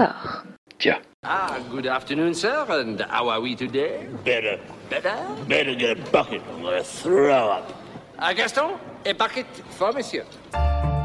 [0.00, 0.44] corps.
[0.78, 0.98] Tiens.
[1.24, 4.06] Ah, good afternoon, sir, and how are we today?
[4.24, 4.58] Better.
[4.88, 5.14] Better?
[5.48, 6.40] Better get a bucket.
[6.56, 7.72] I'm gonna throw up.
[8.18, 9.46] Ah, Gaston, a bucket
[9.78, 10.24] for monsieur.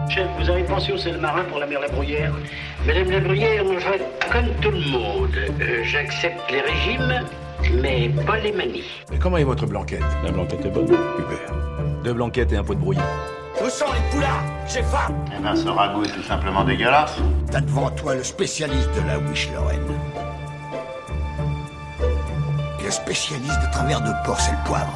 [0.09, 2.31] Chef, vous avez pensé au sel marin pour la mer La Bruyère
[2.85, 5.35] Madame La Bruyère, moi je vais être comme tout le monde.
[5.35, 7.25] Euh, J'accepte les régimes,
[7.81, 8.83] mais pas les manies.
[9.09, 10.03] Mais comment est votre blanquette?
[10.23, 10.87] La blanquette est bonne.
[10.87, 11.55] Super.
[12.03, 13.01] Deux blanquettes et un pot de brouillon.
[13.67, 17.15] Sont les poulards J'ai faim Eh ben, ce ragoût est tout simplement dégueulasse.
[17.51, 19.81] T'as devant toi le spécialiste de la Wish Lorraine.
[22.79, 24.93] Et le spécialiste de travers de porc et le poivre.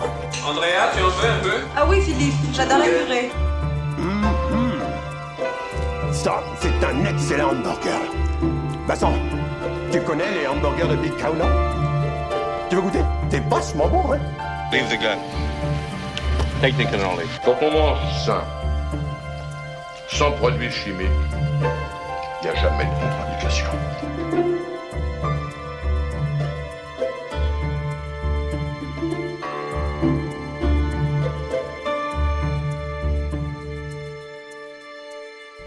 [0.48, 1.66] Andrea, tu en veux un peu?
[1.76, 3.32] Ah oui, Philippe, j'adore la purée.
[6.13, 7.99] Ça, c'est un excellent hamburger.
[8.88, 9.13] Vincent,
[9.91, 11.46] tu connais les hamburgers de Big Cow, là
[12.70, 13.04] Tu veux goûter?
[13.30, 14.20] C'est vachement bon, hein?
[14.72, 15.18] Leave the gun.
[16.62, 17.26] Take the cannoli.
[17.44, 18.41] Quand on mange sain,
[20.12, 21.08] sans produits chimiques,
[22.41, 23.68] il n'y a jamais de contre-indication.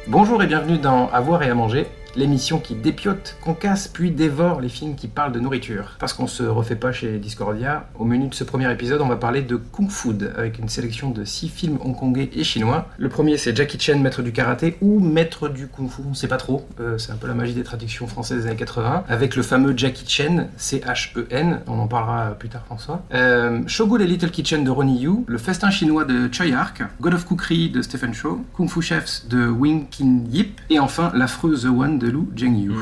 [0.07, 4.61] Bonjour et bienvenue dans À voir et à manger, l'émission qui dépiote, concasse puis dévore
[4.61, 5.97] les films qui parlent de nourriture.
[5.99, 9.17] Parce qu'on se refait pas chez Discordia, au menu de ce premier épisode, on va
[9.17, 12.89] parler de Kung Food avec une sélection de 6 films hongkongais et chinois.
[12.99, 16.29] Le premier c'est Jackie Chan, maître du karaté ou maître du Kung Fu, on sait
[16.29, 19.37] pas trop, Euh, c'est un peu la magie des traductions françaises des années 80, avec
[19.37, 23.03] le fameux Jackie Chan, C-H-E-N, on en parlera plus tard François.
[23.15, 27.15] Euh, Shogun et Little Kitchen de Ronnie Yu, Le Festin chinois de Choi Ark, God
[27.15, 31.57] of Cookery de Stephen Chow, Kung Fu Chefs de Wing Kin Yip, et enfin L'affreux
[31.57, 32.73] The One de Lu Zhengyu.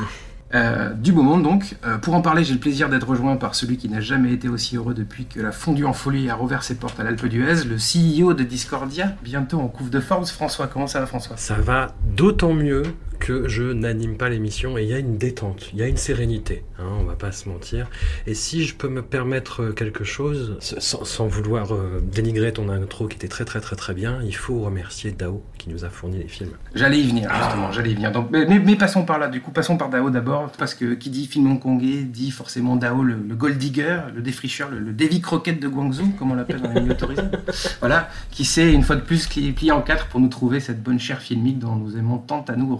[0.53, 1.75] Euh, du beau monde donc.
[1.85, 4.49] Euh, pour en parler, j'ai le plaisir d'être rejoint par celui qui n'a jamais été
[4.49, 7.63] aussi heureux depuis que la fondue en folie a rouvert ses portes à l'Alpe d'Huez,
[7.63, 10.25] le CEO de Discordia, bientôt en couve de Forbes.
[10.25, 11.37] François, comment ça va François?
[11.37, 12.83] Ça va d'autant mieux
[13.21, 15.97] que je n'anime pas l'émission et il y a une détente, il y a une
[15.97, 17.87] sérénité, hein, on va pas se mentir.
[18.25, 23.07] Et si je peux me permettre quelque chose, sans, sans vouloir euh, dénigrer ton intro
[23.07, 26.17] qui était très très très très bien, il faut remercier Dao qui nous a fourni
[26.17, 26.53] les films.
[26.73, 28.11] J'allais y venir, justement, j'allais y venir.
[28.11, 31.27] Donc, mais, passons par là, du coup, passons par Dao d'abord, parce que qui dit
[31.27, 35.61] film hongkongais dit forcément Dao, le, le gold digger, le défricheur, le, le Davy Croquette
[35.61, 36.97] de Guangzhou, comme on l'appelle dans les milieux.
[37.79, 40.81] Voilà, qui sait, une fois de plus, qui plié en quatre pour nous trouver cette
[40.81, 42.75] bonne chair filmique dont nous aimons tant à nous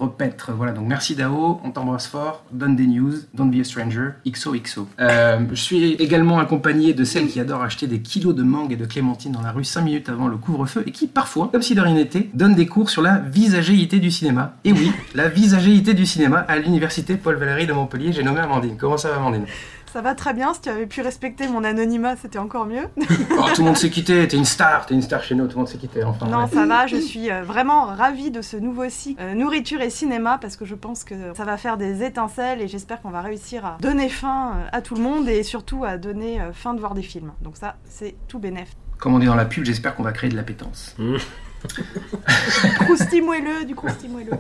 [0.56, 4.88] Voilà, donc merci Dao, on t'embrasse fort, donne des news, don't be a stranger, XOXO.
[5.00, 8.76] Euh, je suis également accompagné de celle qui adore acheter des kilos de mangue et
[8.76, 11.76] de clémentine dans la rue 5 minutes avant le couvre-feu et qui, parfois, comme si
[11.76, 14.56] de rien n'était, donne des cours sur la visagéité du cinéma.
[14.64, 18.12] Et oui, la visagéité du cinéma à l'université Paul Valéry de Montpellier.
[18.14, 18.78] J'ai nommé Amandine.
[18.78, 19.46] Comment ça va, Amandine?
[19.92, 22.88] Ça va très bien, si tu avais pu respecter mon anonymat, c'était encore mieux.
[23.38, 24.28] Oh, Tout le monde s'est quitté.
[24.28, 24.86] T'es une star.
[24.86, 25.46] T'es une star chez nous.
[25.48, 26.04] Tout le monde s'est quitté.
[26.04, 26.28] Enfin.
[26.28, 26.50] non, ouais.
[26.52, 30.38] ça va, je suis euh, vraiment ravie de ce nouveau site euh, nourriture et cinéma
[30.40, 33.66] parce que je pense que ça va faire des étincelles et j'espère qu'on va réussir
[33.66, 36.94] à donner faim euh, à tout le monde et surtout à donner faim de voir
[36.94, 37.32] des films.
[37.42, 38.70] Donc ça, c'est tout bénef.
[39.00, 40.96] Comme on dit dans la pub, j'espère qu'on va créer de l'appétence.
[42.80, 44.32] Crousti moelleux, du crousti moelleux.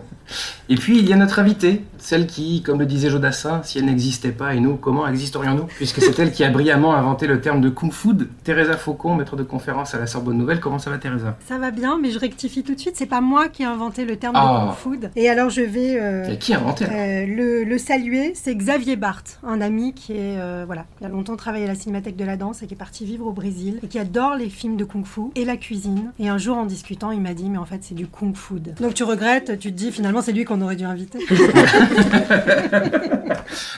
[0.70, 3.86] Et puis il y a notre invitée, celle qui, comme le disait Jodassin, si elle
[3.86, 7.60] n'existait pas, et nous, comment existerions-nous Puisque c'est elle qui a brillamment inventé le terme
[7.62, 8.30] de Kung Food.
[8.44, 11.38] Teresa Faucon, maître de conférence à la Sorbonne Nouvelle, comment ça va Teresa?
[11.48, 12.96] Ça va bien, mais je rectifie tout de suite.
[12.96, 14.62] C'est pas moi qui ai inventé le terme Ah.
[14.62, 15.12] de Kung Food.
[15.16, 18.34] Et alors je vais euh, Qui a inventé euh, le, le saluer.
[18.36, 21.76] C'est Xavier Barthes, un ami qui est euh, voilà, qui a longtemps travaillé à la
[21.76, 24.50] Cinémathèque de la Danse et qui est parti vivre au Brésil et qui adore les
[24.50, 26.12] films de Kung Fu et la cuisine.
[26.20, 28.76] Et un jour en discutant, il m'a dit mais en fait c'est du Kung Food.
[28.80, 31.20] Donc tu regrettes, tu te dis finalement c'est lui qu'on aurait dû inviter.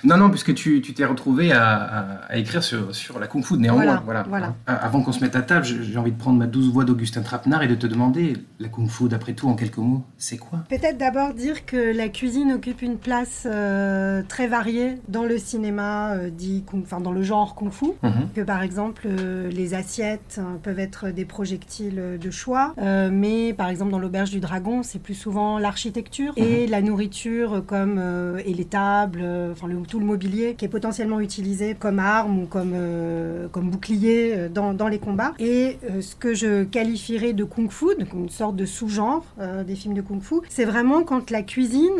[0.04, 3.44] Non, non, puisque tu tu t'es retrouvé à, à- à écrire sur, sur la Kung
[3.44, 3.84] Fu néanmoins.
[3.84, 4.56] Voilà, Voilà, voilà.
[4.68, 7.22] Ah, Avant qu'on se mette à table, j'ai envie de prendre ma douce voix d'Augustin
[7.22, 10.60] Trapenard et de te demander, la Kung Fu, d'après tout, en quelques mots, c'est quoi?
[10.70, 16.14] Peut-être d'abord dire que la cuisine occupe une place euh, très variée dans le cinéma
[16.16, 17.86] euh, dit kung, enfin dans le genre kung fu.
[18.04, 18.12] Mhm.
[18.36, 23.54] Que par exemple euh, les assiettes euh, peuvent être des projectiles de choix, euh, mais
[23.54, 28.40] par exemple dans l'auberge du dragon c'est plus souvent l'architecture et la nourriture comme euh,
[28.50, 32.36] et les tables, euh, enfin le- tout le mobilier qui est potentiellement utilisé comme arme
[32.44, 35.34] ou comme euh, comme bouclier dans, dans les combats.
[35.40, 39.24] Et euh, ce que je qualifierais de kung fu, donc une sorte de sous-genre
[39.70, 41.98] des films de kung fu, c'est vraiment quand la cuisine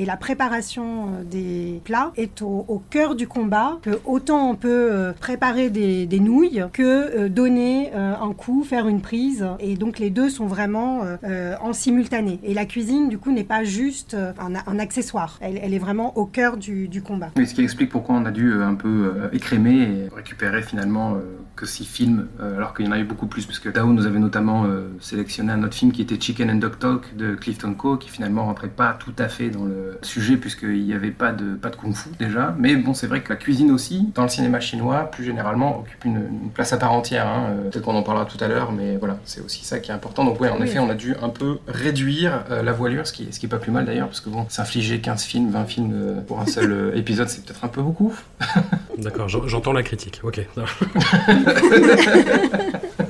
[0.00, 0.86] et la préparation
[1.30, 6.20] des plats est au, au cœur du combat, que autant on peut préparer des, des
[6.20, 9.44] nouilles que donner un coup, faire une prise.
[9.60, 12.38] Et donc les deux sont vraiment euh, euh, en simultané.
[12.44, 15.38] Et la cuisine, du coup, n'est pas juste euh, un, accessoire.
[15.40, 17.30] Elle, est vraiment au cœur du, combat.
[17.36, 21.16] Mais ce qui explique pourquoi on a dû un peu écrémer et récupérer finalement
[21.56, 24.18] que six films, alors qu'il y en a eu beaucoup plus, puisque Tao nous avait
[24.18, 24.66] notamment
[25.00, 28.44] sélectionné un autre film qui était Chicken and Dog Talk de Clifton Co, qui finalement
[28.44, 31.76] rentrait pas tout à fait dans le sujet, puisqu'il n'y avait pas de, pas de
[31.76, 32.54] kung-fu déjà.
[32.58, 36.04] Mais bon, c'est vrai que la cuisine aussi, dans le cinéma chinois, plus généralement, occupe
[36.04, 37.26] une, place à part entière.
[37.26, 37.54] hein.
[37.70, 40.24] Peut-être qu'on en parlera tout à l'heure, mais voilà, c'est aussi ça qui est important.
[40.44, 40.66] Ouais, en Oui.
[40.68, 43.48] effet, on a dû un peu réduire euh, la voilure, ce qui, ce qui est
[43.48, 46.46] pas plus mal d'ailleurs, parce que bon, s'infliger 15 films, 20 films euh, pour un
[46.46, 48.14] seul euh, épisode, c'est peut-être un peu beaucoup.
[48.98, 50.20] D'accord, j'en- j'entends la critique.
[50.22, 50.46] Ok.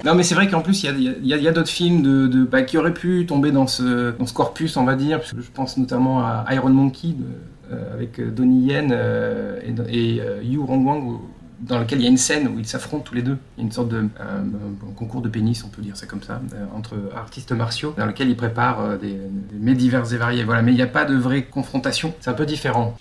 [0.05, 1.53] Non, mais c'est vrai qu'en plus, il y a, il y a- il y a
[1.53, 4.85] d'autres films de, de- bah, qui auraient pu tomber dans ce, dans ce corpus, on
[4.85, 5.19] va dire.
[5.19, 7.25] Parce que je pense notamment à Iron Monkey de-
[7.75, 9.59] euh, avec Donnie Yen euh,
[9.89, 11.21] et, et euh, Yu Rongwang,
[11.67, 13.39] dans lequel il y a une scène où ils s'affrontent tous les deux.
[13.57, 14.43] Il y a une sorte de euh,
[14.97, 18.29] concours de pénis, on peut dire ça comme ça, euh, entre artistes martiaux, dans lequel
[18.29, 20.45] ils préparent euh, des, des mets divers et variés.
[20.45, 22.15] Voilà, mais il n'y a pas de vraie confrontation.
[22.21, 22.97] C'est un peu différent.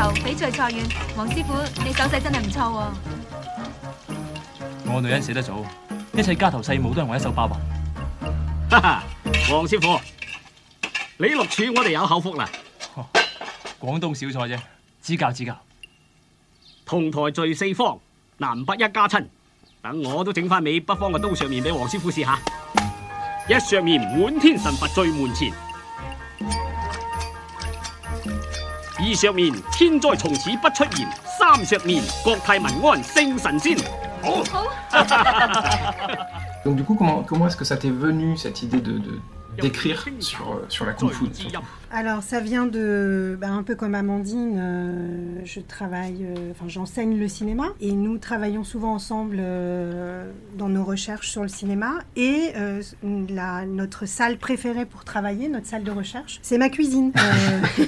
[0.00, 1.52] 球比賽賽員，黃師傅
[1.84, 2.90] 你手勢真係唔錯喎。
[4.86, 5.62] 我女人死得早，
[6.14, 7.60] 一切家頭細務都係我一手包辦。
[8.70, 9.02] 哈哈，
[9.50, 10.00] 黃師傅，
[11.18, 12.48] 你錄處我哋有口福啦。
[13.78, 14.58] 廣東小菜啫，
[15.02, 15.54] 指教指教。
[16.86, 17.98] 同台聚四方，
[18.38, 19.26] 南北一家親。
[19.82, 22.38] 等我都整翻尾北方嘅刀削面俾黃師傅試下。
[23.46, 25.52] 一削面滿天神佛聚門前，
[29.02, 31.08] 二削面天災從此不出現，
[31.38, 33.76] 三石面國泰民安聖神仙。
[34.22, 34.42] 好
[36.64, 38.98] ，Donc du coup, comment, comment est-ce que ça t'est venu, cette idée de...
[38.98, 39.20] de-
[39.60, 41.60] d'écrire sur, euh, sur la kung fu surtout
[41.90, 47.18] Alors ça vient de, ben, un peu comme Amandine, euh, je travaille, euh, enfin j'enseigne
[47.18, 52.52] le cinéma et nous travaillons souvent ensemble euh, dans nos recherches sur le cinéma et
[52.56, 52.82] euh,
[53.28, 57.12] la, notre salle préférée pour travailler, notre salle de recherche, c'est ma cuisine.
[57.16, 57.86] Euh,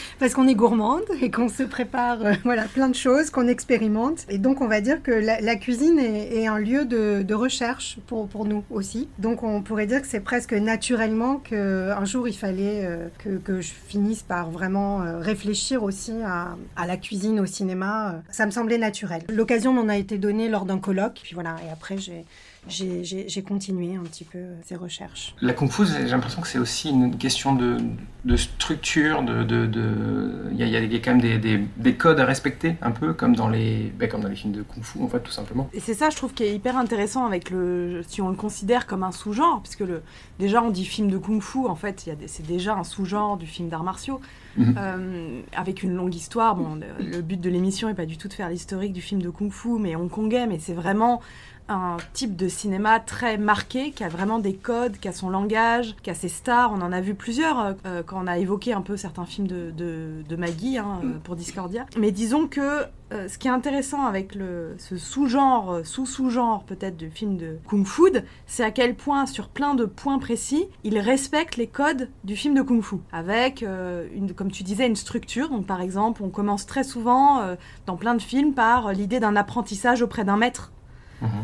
[0.18, 4.26] parce qu'on est gourmande et qu'on se prépare euh, voilà, plein de choses, qu'on expérimente.
[4.28, 7.34] Et donc on va dire que la, la cuisine est, est un lieu de, de
[7.34, 9.08] recherche pour, pour nous aussi.
[9.18, 13.70] Donc on pourrait dire que c'est presque naturellement qu'un jour il fallait euh, que, je
[13.70, 18.22] finisse par vraiment euh, réfléchir aussi à, à la cuisine au cinéma.
[18.30, 19.22] Ça me semblait naturel.
[19.28, 21.20] L'occasion m'en a été donnée lors d'un colloque.
[21.22, 22.24] Puis voilà, et après j'ai
[22.68, 25.34] j'ai- continué un petit peu ces recherches.
[25.40, 27.78] La kung fu, j'ai l'impression que c'est aussi une question de,
[28.24, 31.94] de structure, de, de, de- il y, a, il y quand même des, des- des
[31.94, 34.82] codes à respecter, un peu comme dans les, ben, comme dans les films de kung
[34.84, 35.68] fu, en fait, tout simplement.
[35.72, 38.86] Et c'est ça, je trouve, qui est hyper intéressant avec le, si on le considère
[38.86, 40.02] comme un sous-genre, puisque le,
[40.38, 43.68] déjà on dit film de kung-fu, en fait, des- c'est déjà un sous-genre du film
[43.68, 44.20] d'arts martiaux,
[44.56, 44.74] Mhm.
[44.78, 46.56] euh, avec une longue histoire.
[46.56, 49.22] Bon, le, le but de l'émission est pas du tout de faire l'historique du film
[49.22, 51.20] de kung-fu, mais hongkongais, mais c'est vraiment
[51.70, 55.94] un type de cinéma très marqué, qui a vraiment des codes, qui a son langage,
[56.02, 56.72] qui a ses stars.
[56.72, 59.46] On en a vu plusieurs euh, euh, quand on a évoqué un peu certains films
[59.46, 61.86] de, de, de Maggie hein, euh, pour Discordia.
[61.96, 62.84] Mais disons que
[63.26, 68.04] ce qui est intéressant avec le, ce sous-genre, sous-sous-genre peut-être du film de Kung Fu,
[68.46, 72.54] c'est à quel point, sur plein de points précis, il respecte les codes du film
[72.54, 72.98] de Kung Fu.
[73.10, 75.48] Avec, une, comme tu disais, une structure.
[75.48, 77.56] Donc par exemple, on commence très souvent
[77.86, 80.70] dans plein de films par l'idée d'un apprentissage auprès d'un maître.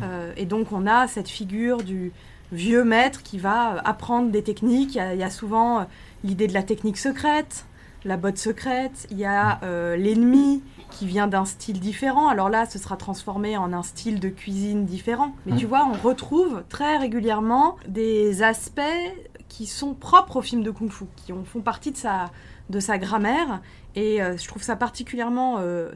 [0.02, 2.12] Euh, et donc on a cette figure du
[2.52, 4.94] vieux maître qui va euh, apprendre des techniques.
[4.94, 5.84] Il y a, il y a souvent euh,
[6.24, 7.66] l'idée de la technique secrète,
[8.04, 9.06] la botte secrète.
[9.10, 10.62] Il y a euh, l'ennemi
[10.92, 12.28] qui vient d'un style différent.
[12.28, 15.34] Alors là, ce sera transformé en un style de cuisine différent.
[15.44, 15.58] Mais Mhm.
[15.58, 18.80] tu vois, on retrouve très régulièrement des aspects
[19.48, 22.30] qui sont propres au film de kung-fu, qui ont- font partie de sa,
[22.70, 23.60] de sa grammaire.
[23.96, 25.90] Et euh, je trouve ça particulièrement euh,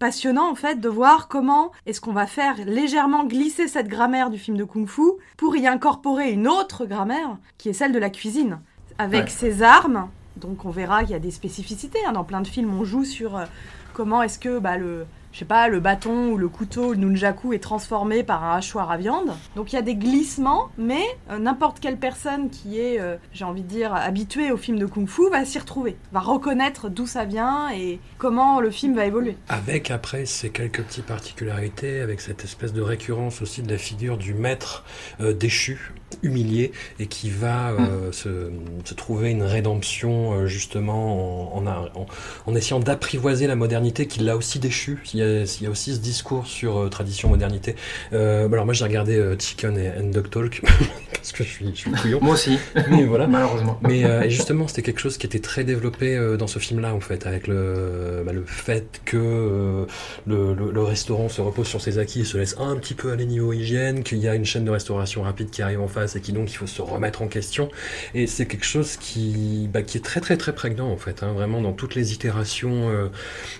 [0.00, 4.38] passionnant en fait de voir comment est-ce qu'on va faire légèrement glisser cette grammaire du
[4.38, 8.58] film de kung-fu pour y incorporer une autre grammaire qui est celle de la cuisine
[8.98, 9.28] avec Ouais.
[9.30, 10.08] ses armes.
[10.36, 12.12] Donc on verra qu'il y a des spécificités hein.
[12.12, 12.74] dans plein de films.
[12.76, 13.44] On joue sur euh,
[13.92, 17.54] comment est-ce que bah, le je sais pas, le bâton ou le couteau, le nunjaku
[17.54, 19.32] est transformé par un hachoir à viande.
[19.56, 23.44] Donc il y a des glissements, mais euh, n'importe quelle personne qui est, euh, j'ai
[23.44, 27.24] envie de dire, habituée au film de kung-fu va s'y retrouver, va reconnaître d'où ça
[27.24, 29.36] vient et comment le film va évoluer.
[29.48, 34.16] Avec après ces quelques petites particularités, avec cette espèce de récurrence aussi de la figure
[34.16, 34.84] du maître
[35.20, 38.50] euh, déchu, humilié et qui va euh, se,
[38.84, 42.06] se trouver une rédemption euh, justement en, en, en-
[42.46, 44.98] en essayant d'apprivoiser la modernité qui l'a aussi déchu.
[45.12, 47.76] Il y a, il y a aussi ce discours sur euh, tradition-modernité.
[48.12, 50.62] Euh, alors moi j'ai regardé Chicken et and Dog Talk
[51.14, 52.18] parce que je suis, je suis couillon.
[52.22, 52.58] Moi aussi.
[52.90, 53.26] Mais voilà.
[53.26, 53.78] Malheureusement.
[53.82, 57.46] Mais justement, c'était quelque chose qui était très développé dans ce film-là, en fait, avec
[57.48, 59.86] le, bah, le fait que
[60.26, 63.12] le, le- le restaurant se repose sur ses acquis et se laisse un petit peu
[63.12, 66.03] aller niveau hygiène, qu'il y a une chaîne de restauration rapide qui arrive en face
[66.16, 67.68] et qui donc il faut se remettre en question.
[68.14, 71.32] Et c'est quelque chose qui, bah, qui est très très très prégnant, en fait, hein,
[71.32, 73.08] vraiment dans toutes les itérations euh,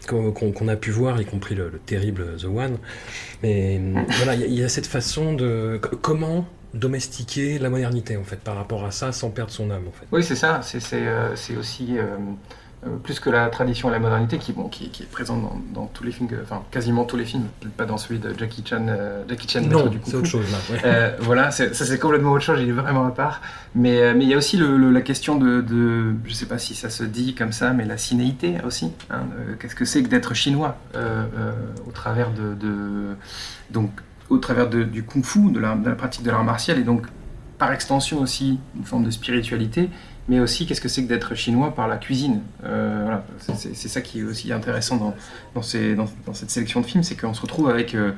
[0.06, 2.78] qu'on a pu voir, y compris le, le terrible The One.
[3.42, 5.80] Mais euh, voilà, il y y, a cette façon de...
[6.02, 9.92] Comment domestiquer la modernité, en fait, par rapport à ça, sans perdre son âme, en
[9.92, 10.06] fait.
[10.10, 10.60] Oui, c'est ça.
[10.62, 11.96] C'est euh, aussi
[13.02, 15.86] plus que la tradition et la modernité qui, bon, qui, qui est présente dans, dans
[15.86, 17.44] tous les films, enfin quasiment tous les films,
[17.76, 20.46] pas dans celui de Jackie Chan, euh, Jackie Chan Non, du c'est Kung autre chose,
[20.52, 20.80] là, ouais.
[20.84, 22.58] Euh, voilà, c'est- ça c'est complètement autre chose.
[22.62, 23.40] Il est vraiment à part.
[23.74, 26.46] Mais euh, mais il y a aussi le, le- la question de, de, je sais
[26.46, 28.92] pas si ça se dit comme ça, mais la cinéité aussi.
[29.10, 29.24] hein,
[29.58, 31.52] Qu'est-ce que c'est que d'être chinois euh, euh,
[31.88, 33.14] au travers de, de-
[33.70, 33.90] donc
[34.30, 37.06] au travers de- du kung-fu, de la, de la pratique de l'art martial, et donc
[37.58, 39.90] par extension aussi une forme de spiritualité,
[40.28, 42.40] mais aussi qu'est-ce que c'est que d'être chinois par la cuisine.
[42.64, 43.24] Euh, voilà,
[43.58, 45.14] c'est- ça qui est aussi intéressant dans,
[45.54, 48.12] dans, ces- dans- dans cette sélection de films, c'est qu'on se retrouve avec euh,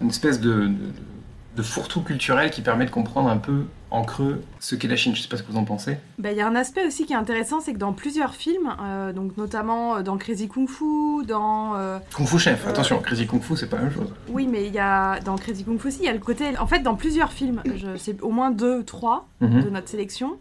[0.00, 0.74] une espèce de, de,
[1.56, 5.16] de fourre-tout culturel qui permet de comprendre un peu en creux ce qu'est la Chine.
[5.16, 5.96] Je sais pas ce que vous en pensez.
[6.16, 8.72] Bah, Il y a un aspect aussi qui est intéressant, c'est que dans plusieurs films,
[8.80, 11.74] euh, donc notamment dans Crazy Kung Fu, dans...
[11.74, 14.12] euh, Kung Fu Chef, euh, attention, Crazy Kung Fu, c'est pas la même chose.
[14.28, 16.56] Oui, mais il y a dans Crazy Kung Fu aussi, il y a le côté.
[16.58, 17.62] En fait, dans plusieurs films,
[17.96, 19.64] c'est au moins deux, trois Mhm.
[19.64, 20.38] de notre sélection.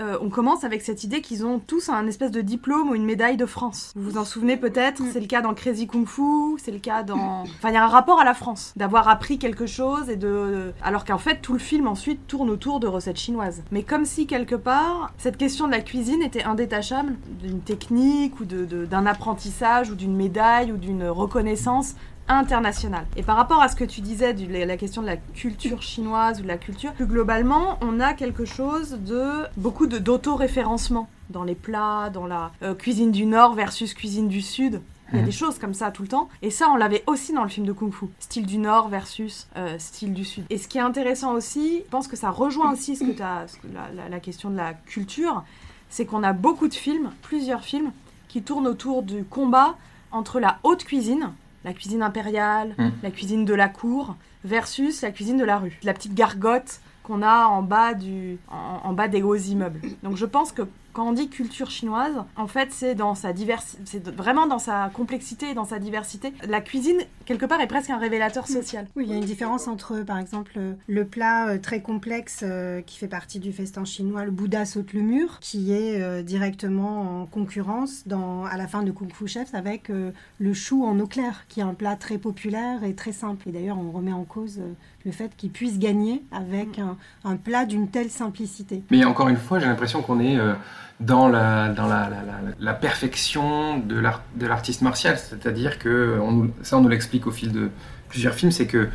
[0.00, 3.04] Euh, on commence avec cette idée qu'ils ont tous un espèce de diplôme ou une
[3.04, 3.92] médaille de France.
[3.96, 6.22] Vous vous en souvenez peut-être C'est le cas dans Crazy Kung Fu,
[6.58, 7.42] c'est le cas dans.
[7.42, 10.72] Enfin, il y a un rapport à la France, d'avoir appris quelque chose et de.
[10.82, 13.62] Alors qu'en fait, tout le film ensuite tourne autour de recettes chinoises.
[13.70, 18.44] Mais comme si quelque part, cette question de la cuisine était indétachable d'une technique ou
[18.44, 21.94] de- de- d'un apprentissage ou d'une médaille ou d'une reconnaissance
[22.28, 23.06] internationale.
[23.16, 26.40] Et par rapport à ce que tu disais, du, la question de la culture chinoise
[26.40, 31.44] ou de la culture, plus globalement, on a quelque chose de beaucoup de d'auto-référencement dans
[31.44, 34.80] les plats, dans la euh, cuisine du Nord versus cuisine du Sud.
[35.10, 35.26] Il y a Mhm.
[35.26, 36.28] des choses comme ça tout le temps.
[36.42, 38.06] Et ça, on l'avait aussi dans le film de Kung Fu.
[38.18, 40.44] Style du Nord versus euh, style du Sud.
[40.50, 43.48] Et ce qui est intéressant aussi, je pense que ça rejoint aussi ce que t'as-
[43.48, 45.44] ce que la, la- la question de la culture,
[45.88, 47.90] c'est qu'on a beaucoup de films, plusieurs films,
[48.28, 49.76] qui tournent autour du combat
[50.12, 51.30] entre la haute cuisine,
[51.64, 52.92] la cuisine impériale, Mhm.
[53.02, 55.78] la cuisine de la cour, versus la cuisine de la rue.
[55.82, 59.80] La petite gargote qu'on a en bas, du, en, en bas des hauts immeubles.
[60.02, 60.62] Donc je pense que
[60.98, 64.90] quand on dit culture chinoise, en fait, c'est dans sa diversité, c'est vraiment dans sa
[64.92, 66.32] complexité et dans sa diversité.
[66.48, 68.88] La cuisine, quelque part, est presque un révélateur social.
[68.96, 72.40] Oui, il y a une différence entre, par exemple, euh, le plat euh, très complexe
[72.42, 77.22] euh, qui fait partie du festin chinois, le Bouddha saute le mur, qui est directement
[77.22, 81.06] en concurrence dans, à la fin de Kung Fu Chef avec le chou en eau
[81.06, 83.48] claire, qui est un plat très populaire et très simple.
[83.48, 84.60] Et d'ailleurs, on remet en cause
[85.04, 88.82] le fait qu'il puisse gagner avec un, un plat d'une telle simplicité.
[88.90, 90.54] Mais encore une fois, j'ai l'impression qu'on est euh,
[91.00, 95.18] dans, la, dans la, la- la- la perfection de l'art- de l'artiste martial.
[95.18, 97.70] C'est-à-dire que, on nous- ça on nous l'explique au fil de
[98.08, 98.88] plusieurs films, c'est que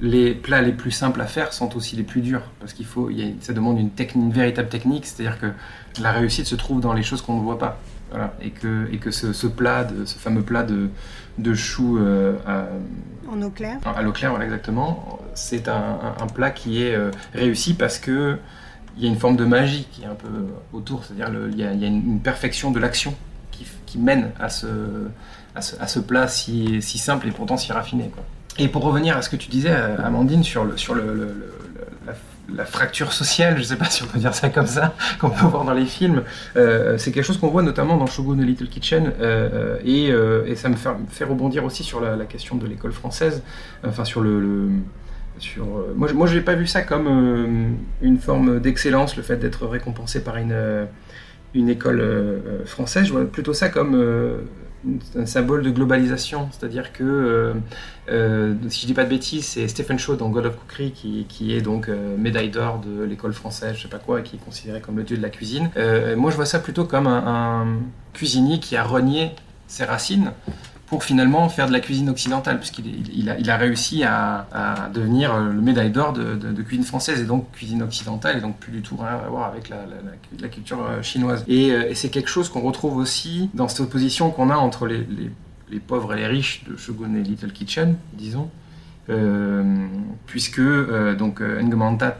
[0.00, 2.42] les plats les plus simples à faire sont aussi les plus durs.
[2.58, 5.46] Parce qu'il faut, il y a- ça demande une, technique, une véritable technique, c'est-à-dire que
[6.02, 7.78] la réussite se trouve dans les choses qu'on ne voit pas.
[8.10, 8.34] Voilà.
[8.42, 10.88] Et que, et que ce, ce plat, de, ce fameux plat de,
[11.38, 12.64] de choux euh, à,
[13.30, 13.78] En eau claire.
[13.84, 15.18] à l'eau claire, voilà, exactement.
[15.34, 18.36] C'est un, un- un plat qui est euh, réussi parce que
[18.96, 20.28] il y a une forme de magie qui est un peu
[20.72, 23.14] autour, c'est-à-dire il y, a une, perfection de l'action
[23.86, 28.10] qui, mène à ce, plat si, si simple et pourtant si raffiné.
[28.58, 30.64] Et pour revenir à ce que tu disais, euh, Amandine, sur,
[32.54, 35.30] la, fracture sociale, je ne sais pas si on peut dire ça comme ça, qu'on
[35.30, 36.22] peut voir dans les films,
[36.56, 40.68] euh, c'est quelque chose qu'on voit notamment dans Shogun The Little Kitchen, euh, et, ça
[40.68, 43.42] me fait, rebondir aussi sur la question de l'école française,
[43.86, 44.70] enfin sur le...
[45.58, 47.68] euh, moi, je- n'ai pas vu ça comme euh,
[48.00, 50.84] une forme d'excellence, le fait d'être récompensé par une, euh,
[51.54, 52.02] une école
[52.64, 53.06] française.
[53.06, 53.94] Je vois plutôt ça comme
[55.16, 56.48] un symbole de globalisation.
[56.50, 57.52] C'est-à-dire que,
[58.68, 61.54] si je dis pas de bêtises, c'est Stephen Shaw dans God of Cookery qui, qui
[61.54, 64.80] est donc médaille d'or de l'école française, je sais pas quoi, et qui est considéré
[64.80, 65.68] comme le dieu de la cuisine.
[66.16, 67.66] Moi, je vois ça plutôt comme un
[68.14, 69.32] cuisinier qui a renié
[69.66, 70.32] ses racines
[70.92, 75.90] pour finalement faire de la cuisine occidentale, puisqu'il a, réussi à, devenir euh, le médaille
[75.90, 79.28] d'or de, cuisine française et donc cuisine occidentale, et donc plus du tout rien à
[79.30, 81.44] voir avec la, culture euh, chinoise.
[81.48, 84.84] Et, euh, et c'est quelque chose qu'on retrouve aussi dans cette opposition qu'on a entre
[84.86, 85.06] les,
[85.70, 88.50] les- pauvres et les riches de Shogun et Little Kitchen, disons,
[90.26, 91.60] puisque euh, donc euh,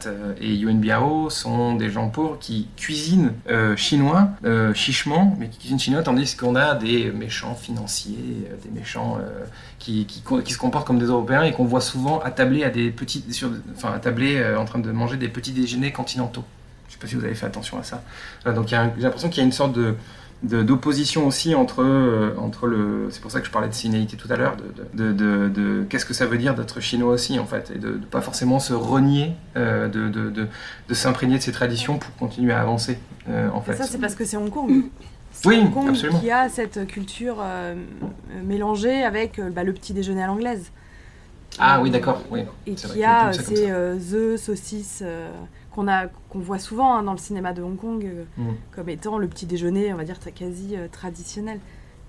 [0.06, 5.48] euh, et Yuen Biao sont des gens pauvres qui cuisinent euh, chinois euh, chichement, mais
[5.48, 9.44] qui cuisinent chinois, tandis qu'on a des méchants financiers, euh, des méchants euh,
[9.78, 13.24] qui, qui, se comportent comme des Européens et qu'on voit souvent attablés à des petits,
[13.32, 16.44] sur, enfin attablés euh, en train de manger des petits déjeuners continentaux.
[16.88, 18.02] Je sais pas si vous avez fait attention à ça.
[18.44, 19.94] Donc j'ai l'impression qu'il y a une sorte de-
[20.42, 23.06] d'opposition aussi entre, euh, entre le.
[23.10, 25.84] C'est pour ça que je parlais de sénilité tout à l'heure, de, de, de- de-
[25.88, 28.58] qu'est-ce que ça veut dire d'être chinois aussi, en fait, et de ne pas forcément
[28.58, 30.48] se renier, euh, de, de, de,
[30.88, 33.74] de s'imprégner de ces traditions pour continuer à avancer, euh, en Et fait.
[33.76, 34.84] ça, c'est parce que c'est Hong Kong.
[35.44, 36.20] Oui, Hong Kong absolument.
[36.20, 37.74] qui a cette culture euh,
[38.44, 40.70] mélangée avec bah, le petit déjeuner à l'anglaise.
[41.58, 42.40] Ah oui, d'accord, oui.
[42.66, 45.02] Et qui a ces œufs, saucisses
[45.74, 48.54] qu'on a qu'on voit souvent hein, dans le cinéma de Hong Kong euh, Mm.
[48.74, 51.58] comme étant le petit déjeuner, on va dire très- quasi euh, traditionnel.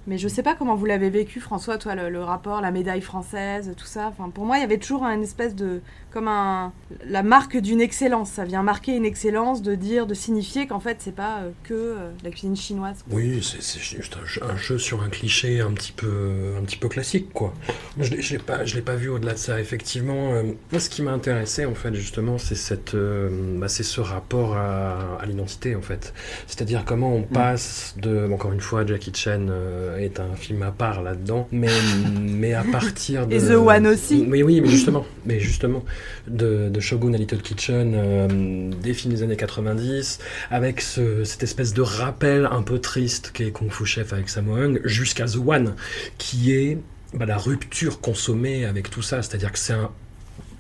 [0.06, 3.00] Mais je sais pas comment vous l'avez vécu, François, toi, le, le rapport, la médaille
[3.02, 4.08] française, tout ça.
[4.08, 5.80] Enfin, pour moi, il y avait toujours une espèce de,
[6.12, 6.74] comme un,
[7.08, 8.30] la marque d'une excellence.
[8.32, 11.74] Ça vient marquer une excellence de dire, de signifier qu'en fait, c'est pas euh, que
[11.74, 12.98] euh, la cuisine chinoise.
[13.12, 16.78] Oui, c'est juste un jeu, un jeu sur un cliché un petit peu, un petit
[16.78, 17.54] peu classique, quoi.
[17.98, 19.62] Je l'ai- je l'ai pas, je l'ai pas vu au-delà de ça.
[19.62, 23.84] Effectivement, euh, moi, ce qui m'a intéressé, en fait, justement, c'est cette, euh, bah, c'est
[23.84, 26.14] ce rapport à, à l'identité, en fait.
[26.48, 30.72] C'est-à-dire comment on passe de, encore une fois, Jackie Chan euh, est un film à
[30.72, 31.68] part là-dedans, mais,
[32.22, 33.36] mais à partir de.
[33.36, 34.26] Et The One aussi.
[34.30, 35.84] Oui, oui, mais justement, mais justement,
[36.28, 40.20] de, de Shogun à Little Kitchen, euh, des films des années 90,
[40.52, 44.56] avec ce- cette espèce de rappel un peu triste qu'est Kung Fu Chef avec Sammo
[44.56, 45.76] Hung, jusqu'à The One,
[46.18, 46.78] qui est
[47.14, 49.92] bah, la rupture consommée avec tout ça, c'est-à-dire que c'est un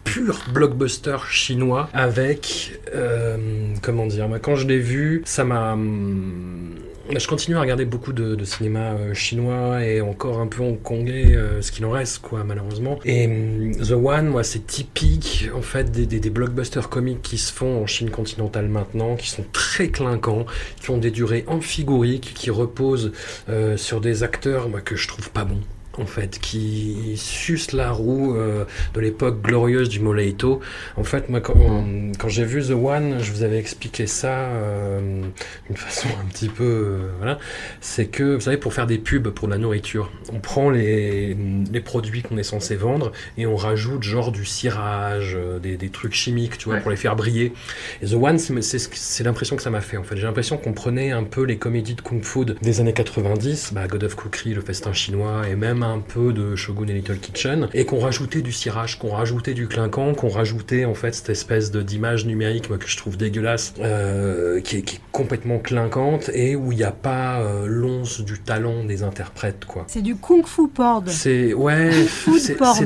[0.03, 3.37] pur blockbuster chinois avec euh,
[3.81, 6.75] comment dire quand je l'ai vu ça m'a hum,
[7.10, 11.62] je continue à regarder beaucoup de, cinéma euh, chinois et encore un peu hongkongais euh,
[11.62, 13.00] ce qu'il en reste quoi malheureusement.
[13.05, 17.83] Et hum, The One moi c'est typique en fait des, blockbusters comiques qui se font
[17.83, 20.45] en Chine continentale maintenant qui sont très clinquants
[20.81, 23.12] qui ont des durées amphigoriques qui reposent
[23.50, 25.62] euh, sur des acteurs que je trouve pas bons
[25.97, 30.59] en fait, qui suce la roue euh, de l'époque glorieuse du Moleito.
[30.97, 34.33] En fait, moi, quand, on- quand j'ai vu The One, je vous avais expliqué ça
[34.50, 35.21] euh,
[35.67, 36.63] d'une façon un petit peu...
[36.63, 37.38] euh, voilà.
[37.81, 41.35] C'est que, vous savez, pour faire des pubs pour la nourriture, on prend les,
[41.71, 46.13] les produits qu'on est censé vendre et on rajoute genre du cirage, des, des trucs
[46.13, 47.53] chimiques, tu vois, pour les faire briller.
[48.01, 50.15] Et The One, c'est l'impression que ça m'a fait, en fait.
[50.17, 53.88] J'ai l'impression qu'on prenait un peu les comédies de Kung Fu des années 90, bah,
[53.88, 57.69] God of Cookery, Le Festin Chinois, et même un peu de Shogun et Little Kitchen,
[57.73, 61.72] et qu'on rajoutait du cirage, qu'on rajoutait du clinquant, qu'on rajoutait en fait cette espèce
[61.72, 66.29] de d'image numérique moi, que je trouve dégueulasse, euh, qui, est, qui est complètement clinquante,
[66.33, 69.85] et où il n'y a pas euh, l'once du talent des interprètes, quoi.
[69.87, 71.05] C'est du kung fu porn.
[71.07, 71.91] C'est ouais,
[72.39, 72.77] c'est- porn,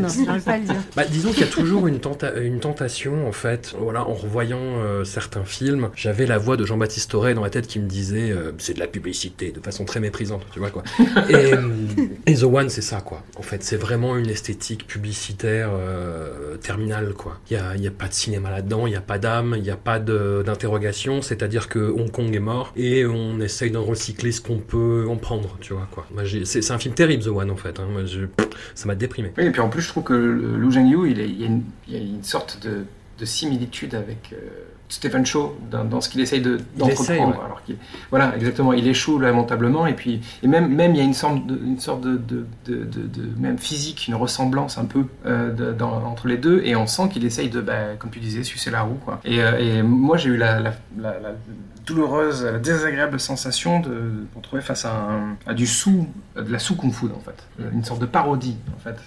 [0.45, 0.75] pas le dire.
[0.95, 3.75] Bah, disons qu'il y a toujours une, tenta- une tentation, en fait.
[3.79, 7.67] Voilà, en revoyant euh, certains films, j'avais la voix de Jean-Baptiste Auré dans la tête
[7.67, 10.83] qui me disait c'est de la publicité, de façon très méprisante, tu vois quoi.
[11.29, 11.51] Et,
[12.31, 13.23] et The One, c'est quoi.
[13.37, 17.39] En fait, c'est vraiment une esthétique publicitaire euh, terminale, quoi.
[17.51, 19.77] Il n'y a, pas de cinéma là-dedans, il n'y a pas d'âme, il n'y a
[19.77, 24.57] pas d'interrogation, c'est-à-dire que Hong Kong est mort et on essaye d'en recycler ce qu'on
[24.57, 26.07] peut en prendre, tu vois, quoi.
[26.45, 27.79] C'est un film terrible, The One, en fait.
[27.79, 27.87] hein.
[28.75, 29.31] Ça m'a déprimé.
[29.37, 31.41] Oui, et puis en plus, je trouve que Lu Zhengyu, il, il
[31.89, 32.83] y, a une- sorte de,
[33.19, 34.37] de similitude avec euh,
[34.89, 37.37] Stephen Chow dans, dans ce qu'il essaye de- d'entreprendre.
[37.39, 37.45] ouais.
[37.45, 37.75] Alors qu'il-
[38.09, 41.45] voilà, exactement, il échoue lamentablement, et puis et même, même il y a une sorte
[41.45, 45.51] de, une sorte de, de, de- de- de- même physique, une ressemblance un peu euh,
[45.51, 48.43] de- dans- entre les deux, et on sent qu'il essaye de, bah, comme tu disais,
[48.43, 48.97] sucer la roue.
[49.03, 49.19] Quoi.
[49.25, 51.29] Et, euh, et moi, j'ai eu la, la- la- la
[51.85, 56.49] douloureuse, la désagréable sensation de, de me retrouver face à, un- à du sous, de
[56.51, 58.97] la sous-kung fu, en fait, une sorte de parodie, en fait.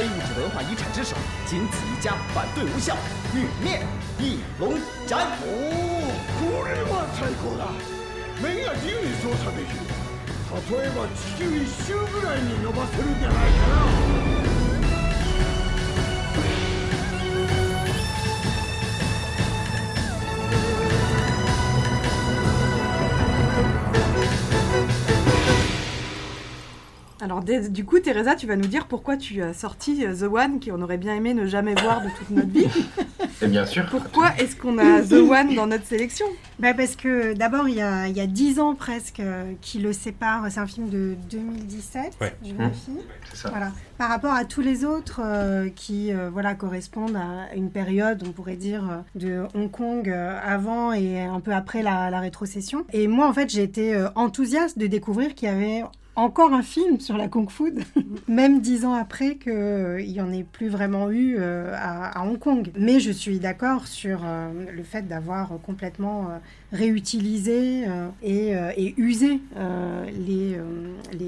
[0.00, 1.16] 非物质文化遗产之首，
[1.46, 2.96] 仅此一家，反对无效，
[3.34, 3.80] 欲灭
[4.18, 4.74] 一龙
[5.06, 5.26] 斩。
[5.42, 7.68] おお、これは最高だ。
[8.42, 9.80] 麺が自由に操作できる。
[10.56, 14.49] 例えば地球一周ぐらいに伸ばせるんじゃないかな。
[27.21, 30.59] Alors du coup, Teresa, tu vas nous dire pourquoi tu as sorti euh, The One,
[30.59, 32.65] qu'on aurait bien aimé ne jamais voir de toute notre vie.
[33.43, 33.85] Et bien sûr.
[33.91, 36.25] Pourquoi est-ce qu'on a The One dans notre sélection?
[36.57, 39.77] Bah parce que d'abord, il y a, il y a 10 ans presque euh, qui
[39.79, 40.45] le séparent.
[40.49, 42.33] C'est un film de 2017, Ouais.
[42.43, 42.57] je Mmh.
[42.57, 42.97] vérifie.
[43.29, 43.49] C'est ça.
[43.49, 43.71] Voilà.
[43.99, 48.31] Par rapport à tous les autres euh, qui euh, voilà, correspondent à une période, on
[48.31, 52.83] pourrait dire, de Hong Kong euh, avant et un peu après la, la rétrocession.
[52.93, 55.83] Et moi, en fait, j'ai été enthousiaste de découvrir qu'il y avait
[56.15, 57.73] encore un film sur la Kung Fu,
[58.27, 62.37] même dix ans après qu'il n'y en ait plus vraiment eu euh, à, à Hong
[62.37, 62.71] Kong.
[62.75, 66.29] Mais je suis d'accord sur euh, le fait d'avoir complètement
[66.71, 70.57] réutilisé euh, et, euh, et usé euh, les,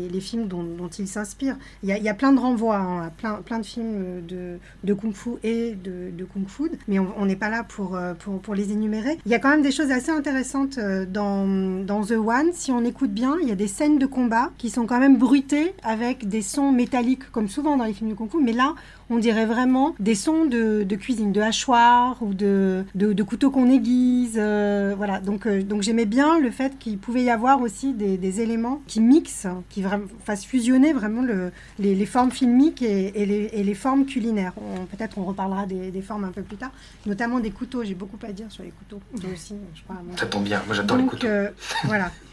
[0.10, 1.58] les, films dont, dont il s'inspire.
[1.84, 4.94] Il y, y a plein de renvois hein, à plein, plein de films de, de
[4.94, 8.56] Kung Fu et de, de Kung Fu, mais on n'est pas là pour, pour, pour
[8.56, 9.18] les énumérer.
[9.26, 12.52] Il y a quand même des choses assez intéressantes dans, dans The One.
[12.54, 15.18] Si on écoute bien, il y a des scènes de combat qui sont quand même
[15.18, 18.76] bruitées avec des sons métalliques, comme souvent dans les films de Kung Fu, mais là,
[19.10, 23.52] on dirait vraiment des sons de, de cuisine, de hachoir ou de, de, de couteaux
[23.52, 24.36] qu'on aiguise.
[24.38, 28.18] euh, voilà, donc, euh, donc j'aimais bien le fait qu'il pouvait y avoir aussi des,
[28.18, 33.12] des éléments qui mixent, qui vraiment, fassent fusionner vraiment le, les, les formes filmiques et,
[33.22, 34.54] et les, et les formes culinaires.
[34.58, 36.72] On- Peut-être on reparlera des, des formes un peu plus tard,
[37.06, 37.84] notamment des couteaux.
[37.84, 39.00] J'ai beaucoup à dire sur les couteaux.
[39.34, 39.96] Aussi, je crois.
[40.18, 41.26] Ça tombe bien, moi j'adore les couteaux.
[41.28, 41.50] euh,
[41.86, 42.12] voilà.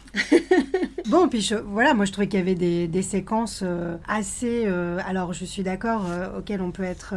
[1.07, 4.63] bon, puis je- voilà, moi je trouvais qu'il y avait des, des séquences euh, assez.
[4.65, 7.13] euh, alors je suis d'accord, euh, auxquelles on peut être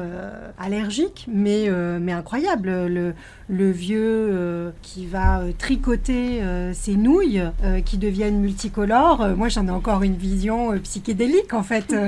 [0.59, 1.69] allergique, mais,
[2.01, 2.69] mais incroyable.
[2.87, 3.15] Le,
[3.49, 6.41] le vieux qui va tricoter
[6.73, 7.43] ses nouilles
[7.85, 9.29] qui deviennent multicolores.
[9.37, 11.95] Moi j'en ai encore une vision psychédélique en fait.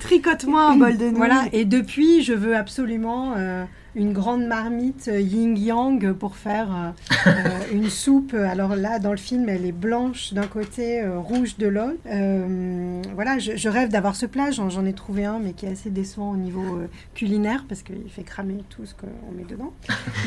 [0.00, 1.14] Tricote-moi un bol de nouilles.
[1.16, 3.34] Voilà, et depuis, je veux absolument
[3.94, 6.90] une grande marmite euh, yin-yang pour faire euh,
[7.26, 7.32] euh,
[7.72, 8.34] une soupe.
[8.34, 11.98] Alors là, dans le film, elle est blanche d'un côté, rouge de l'autre.
[13.14, 14.50] Voilà, je, rêve d'avoir ce plat.
[14.50, 16.80] J'en ai trouvé un, mais qui est assez décevant au niveau
[17.14, 19.72] culinaire parce qu'il fait cramer tout ce qu'on met dedans.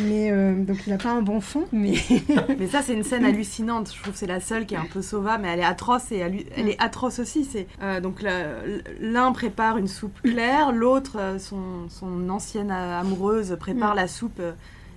[0.03, 1.95] Mais donc, il n'a pas un bon fond, mais.
[2.59, 3.91] Mais ça, c'est une scène hallucinante.
[3.93, 6.11] Je trouve que c'est la seule qui est un peu sauvable, mais elle est atroce
[6.11, 7.45] et hallu- elle est atroce aussi.
[7.45, 7.67] C'est
[8.01, 8.23] donc
[9.01, 12.99] l'un prépare une soupe claire, l'autre, son, son ancienne euh,
[13.55, 13.97] prépare Mm.
[13.97, 14.51] la soupe euh,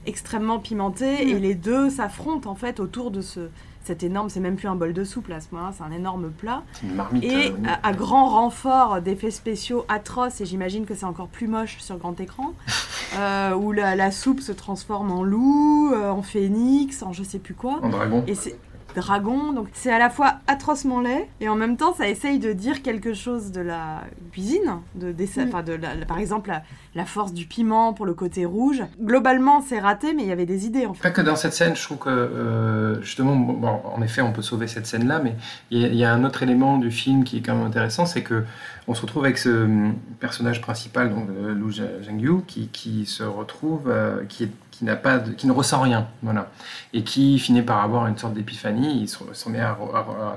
[0.06, 3.48] extrêmement pimentée, et les deux s'affrontent en fait autour de ce
[3.84, 4.28] cet énorme.
[4.28, 6.62] C'est même plus un bol de soupe là, à ce moment-là, c'est un énorme plat.
[6.74, 7.24] C'est une marmite.
[7.24, 7.66] Et euh, oui.
[7.82, 11.96] à, à grand renfort d'effets spéciaux atroces, et j'imagine que c'est encore plus moche sur
[11.96, 12.52] grand écran,
[13.16, 17.38] euh, où la, la soupe se transforme en loup, euh, en phénix, en je sais
[17.38, 17.78] plus quoi.
[17.82, 18.24] En dragon.
[18.26, 18.58] Et c'est
[18.98, 22.52] dragon, donc c'est à la fois atrocement laid, et en même temps ça essaye de
[22.52, 25.44] dire quelque chose de la cuisine, de, des- Mm.
[25.48, 26.62] enfin de la- la- par exemple la,
[26.94, 28.82] la force du piment pour le côté rouge.
[29.00, 31.02] Globalement c'est raté, mais il y avait des idées en fait.
[31.02, 34.32] Pas que dans cette scène, je trouve que euh, justement, bon, bon, en effet, on
[34.32, 35.34] peut sauver cette scène-là, mais
[35.70, 37.66] il y, a- il y a un autre élément du film qui est quand même
[37.66, 38.44] intéressant, c'est que
[38.90, 43.04] on se retrouve avec ce hum, personnage principal, donc euh, Lu Zha- Zhangyu, qui, qui
[43.06, 46.50] se retrouve, euh, qui est qui n'a pas qui ne ressent rien voilà.
[46.94, 49.76] Et qui finit par avoir une sorte d'épiphanie il se, se met à,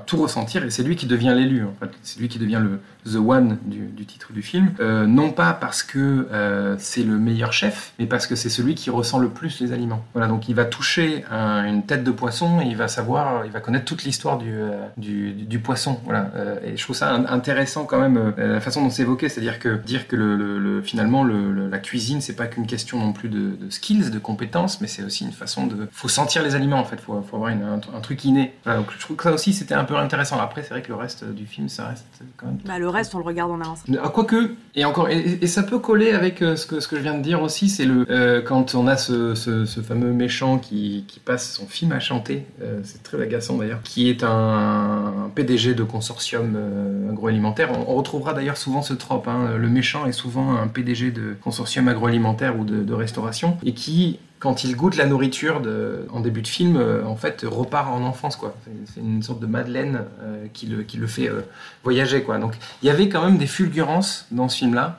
[0.06, 1.90] tout ressentir et c'est lui qui devient l'élu en fait.
[2.02, 4.72] C'est lui qui devient le the one du, du titre du film.
[4.80, 8.74] Euh, non pas parce que euh, c'est le meilleur chef mais parce que c'est celui
[8.74, 10.04] qui ressent le plus les aliments.
[10.12, 13.52] Voilà donc il va toucher un- une tête de poisson et il va savoir il
[13.52, 16.30] va connaître toute l'histoire du, euh, du, poisson voilà.
[16.64, 20.08] Et je trouve ça intéressant quand même la façon dont c'est évoqué c'est-à-dire que dire
[20.08, 23.28] que le, le- le- finalement le- le- la cuisine c'est pas qu'une question non plus
[23.28, 24.31] de, de skills de compétences
[24.80, 27.50] mais c'est aussi une façon de faut sentir les aliments en fait faut, faut avoir
[27.50, 30.38] une- un, un truc inné donc je trouve que ça aussi c'était un peu intéressant
[30.40, 33.14] après c'est vrai que le reste du film ça reste quand même Bah, le reste
[33.14, 33.80] on le regarde en avance.
[34.02, 36.96] ah, Quoique, et encore, et, et ça peut coller avec euh, ce que, ce que
[36.96, 40.12] je viens de dire aussi, c'est le euh, quand on a ce, ce- ce fameux
[40.12, 44.22] méchant qui, qui passe son film à chanter, euh, c'est très agaçant d'ailleurs, qui est
[44.24, 47.70] un, PDG de consortium euh, agroalimentaire.
[47.72, 51.34] On, on retrouvera d'ailleurs souvent ce trope, hein, le méchant est souvent un PDG de
[51.42, 55.62] consortium agroalimentaire ou de, de restauration, et qui quand il goûte la nourriture
[56.10, 58.56] en début de film, euh, en fait, repart en enfance, quoi.
[58.92, 61.42] C'est- une sorte de Madeleine euh, qui, le, qui le fait euh,
[61.84, 62.38] voyager, quoi.
[62.38, 64.98] Donc, il y avait quand même des fulgurances dans ce film-là,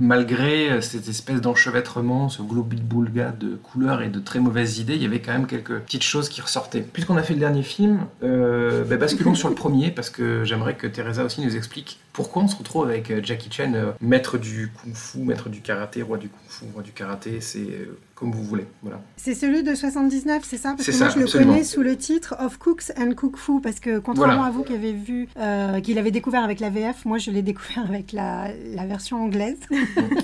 [0.00, 5.06] malgré cette espèce d'enchevêtrement, ce globi-boulga de couleurs et de très mauvaises idées, il y
[5.06, 6.82] avait quand même quelques petites choses qui ressortaient.
[6.82, 10.86] Puisqu'on a fait le dernier film, bah, basculons sur le premier, parce que j'aimerais que
[10.86, 15.48] Teresa aussi nous explique pourquoi on se retrouve avec Jackie Chan, maître du kung-fu, maître
[15.48, 17.88] du karaté, roi du kung-fu, roi du karaté, c'est
[18.24, 18.66] comme vous voulez.
[18.82, 19.00] Voilà.
[19.16, 20.74] C'est celui de 79, c'est ça?
[20.76, 23.60] Parce que moi, ça, je le connais sous le titre Of Cooks and Cook Fu,
[23.62, 24.48] parce que contrairement Voilà.
[24.48, 27.42] à vous qui avez vu, euh, qu'il avait découvert avec la VF, moi, je l'ai
[27.42, 29.58] découvert avec la, la version anglaise.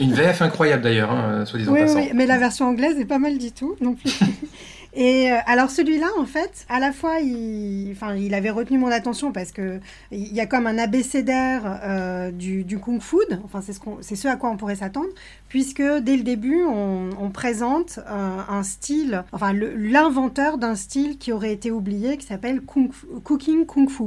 [0.01, 3.39] Une VF incroyable d'ailleurs, hein, soit disant oui, mais la version anglaise est pas mal
[3.39, 4.19] du tout non plus.
[4.93, 8.89] Et euh, alors celui-là, en fait, à la fois, il, enfin, il avait retenu mon
[8.89, 13.17] attention parce que il y a comme un abécédaire euh, du, du kung fu.
[13.45, 15.11] Enfin, c'est ce, c'est ce à quoi on pourrait s'attendre,
[15.49, 21.33] puisque dès le début, on, on présente euh, un style, enfin, l'inventeur d'un style qui
[21.33, 24.05] aurait été oublié, qui s'appelle cooking kung fu.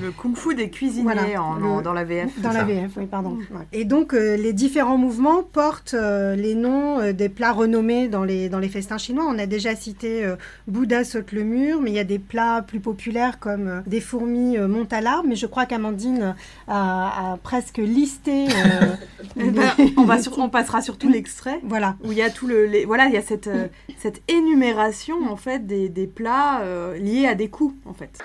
[0.00, 2.40] Le kung-fu des cuisiniers Voilà, en- le- en- dans la VF.
[2.40, 2.64] Dans la ça.
[2.64, 3.36] VF, oui, pardon.
[3.50, 3.66] Ouais.
[3.72, 8.24] Et donc, euh, les différents mouvements portent euh, les noms euh, des plats renommés dans
[8.24, 9.26] les, dans les festins chinois.
[9.28, 10.36] On a déjà cité euh,
[10.68, 14.00] Bouddha saute le mur, mais il y a des plats plus populaires comme euh, des
[14.00, 15.28] fourmis euh, montent à l'arbre.
[15.28, 16.34] Mais je crois qu'Amandine
[16.66, 18.46] a, a presque listé.
[18.48, 18.94] euh,
[19.36, 21.60] Eh ben, on, va sur- on passera sur tout l'extrait.
[21.64, 21.96] Voilà.
[22.04, 22.66] Où il y a tout le.
[22.66, 23.66] les- voilà, il y a cette, euh,
[23.98, 28.18] cette énumération, en fait, des, des plats euh, liés à des coups, en fait.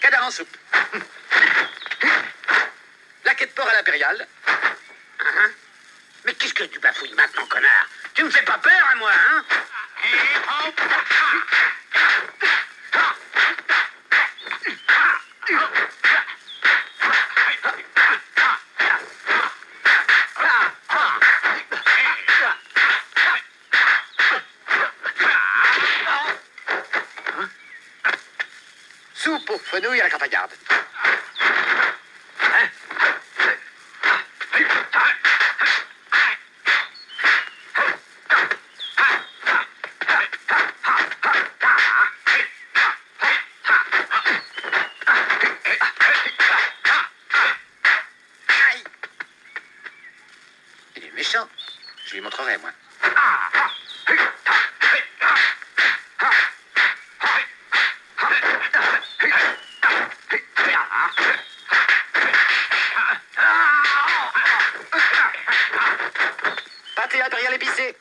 [0.00, 0.56] Cadavre en soupe.
[3.24, 4.26] La quête porc à l'impériale.
[4.48, 5.50] Hein
[6.24, 9.44] Mais qu'est-ce que tu bafouilles maintenant, connard Tu me fais pas peur à moi, hein
[29.54, 30.50] Fenouilles à la campagnarde.
[32.40, 32.68] Hein
[48.48, 48.84] Aïe.
[50.96, 51.46] Il est méchant.
[52.06, 52.70] Je lui montrerai, moi.
[66.94, 67.96] Pâté impérial épicé.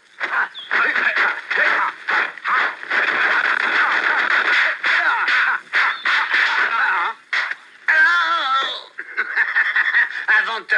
[10.39, 10.75] Avant de te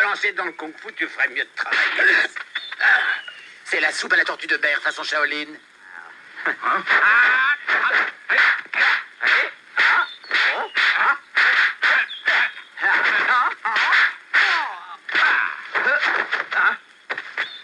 [0.57, 2.13] le kung-fu, tu ferais mieux de travailler.
[2.79, 2.85] Ah,
[3.65, 5.45] C'est la soupe à la tortue de berre façon Shaolin.
[6.45, 6.83] Hein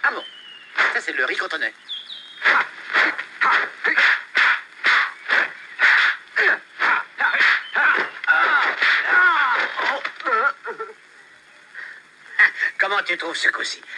[0.03, 0.23] Ah bon
[0.93, 1.73] Ça, c'est le riz cantonais.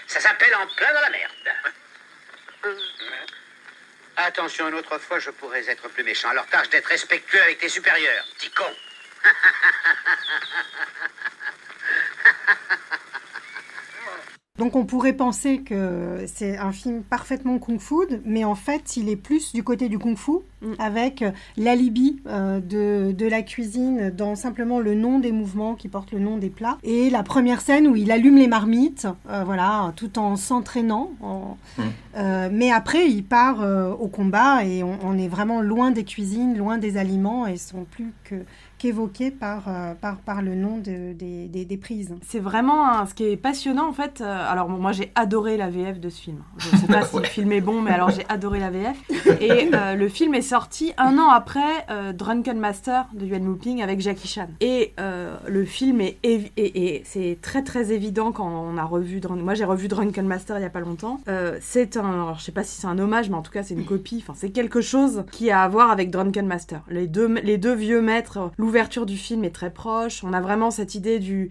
[0.08, 1.32] Ça s'appelle en plein dans la merde.
[4.17, 6.30] Attention, une autre fois, je pourrais être plus méchant.
[6.30, 8.74] Alors tâche d'être respectueux avec tes supérieurs, petit con.
[14.57, 19.17] Donc on pourrait penser que c'est un film parfaitement kung-fu, mais en fait il est
[19.17, 20.31] plus du côté du kung-fu,
[20.79, 25.89] avec euh, l'alibi euh, de, de la cuisine dans simplement le nom des mouvements qui
[25.89, 26.77] portent le nom des plats.
[26.83, 31.11] Et la première scène où il allume les marmites, euh, voilà, tout en s'entraînant.
[32.45, 36.58] Euh, mais après il part euh, au combat et on, est vraiment loin des cuisines,
[36.58, 38.13] loin des aliments et sont plus
[38.77, 42.15] qu'évoqués par, euh, par, le nom de- des, prises.
[42.21, 44.21] C'est vraiment ce qui est passionnant en fait.
[44.21, 46.38] alors moi j'ai adoré la VF de ce film.
[46.69, 48.95] Je ne sais pas si le film est bon, mais alors j'ai adoré la VF.
[49.41, 53.82] Et euh, le film est sorti un an après euh, Drunken Master de Yuan Looping
[53.82, 54.47] avec Jackie Chan.
[54.62, 59.19] Et euh, le film est, et, et c'est très très évident quand on a revu.
[59.19, 61.19] Drun- Moi j'ai revu Drunken Master il y a pas longtemps.
[61.28, 63.63] Euh, c'est un, alors je sais pas si c'est un hommage, mais en tout cas
[63.63, 64.23] c'est une copie.
[64.25, 66.82] Enfin c'est quelque chose qui a à voir avec Drunken Master.
[66.89, 68.51] Les deux les deux vieux maîtres.
[68.58, 70.23] L'ouverture du film est très proche.
[70.23, 71.49] On a vraiment cette idée du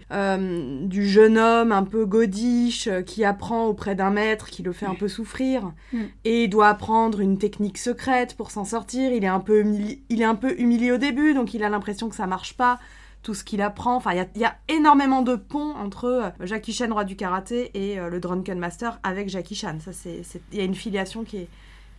[0.85, 4.95] du jeune homme un peu godiche qui apprend auprès d'un maître qui le fait un
[4.95, 6.01] peu souffrir Mm.
[6.23, 9.11] et doit apprendre une technique secrète pour s'en sortir.
[9.11, 11.69] Il est un peu humili- il est un peu humilié au début, donc il a
[11.69, 12.79] l'impression que ça marche pas.
[13.23, 13.95] tout ce qu'il apprend.
[13.95, 17.05] Enfin, il y a- il y, a énormément de ponts entre euh, Jackie Chan, roi
[17.05, 19.77] du karaté, et euh, le Drunken Master avec Jackie Chan.
[19.83, 21.47] Ça, c'est, c'est- il y a une filiation qui est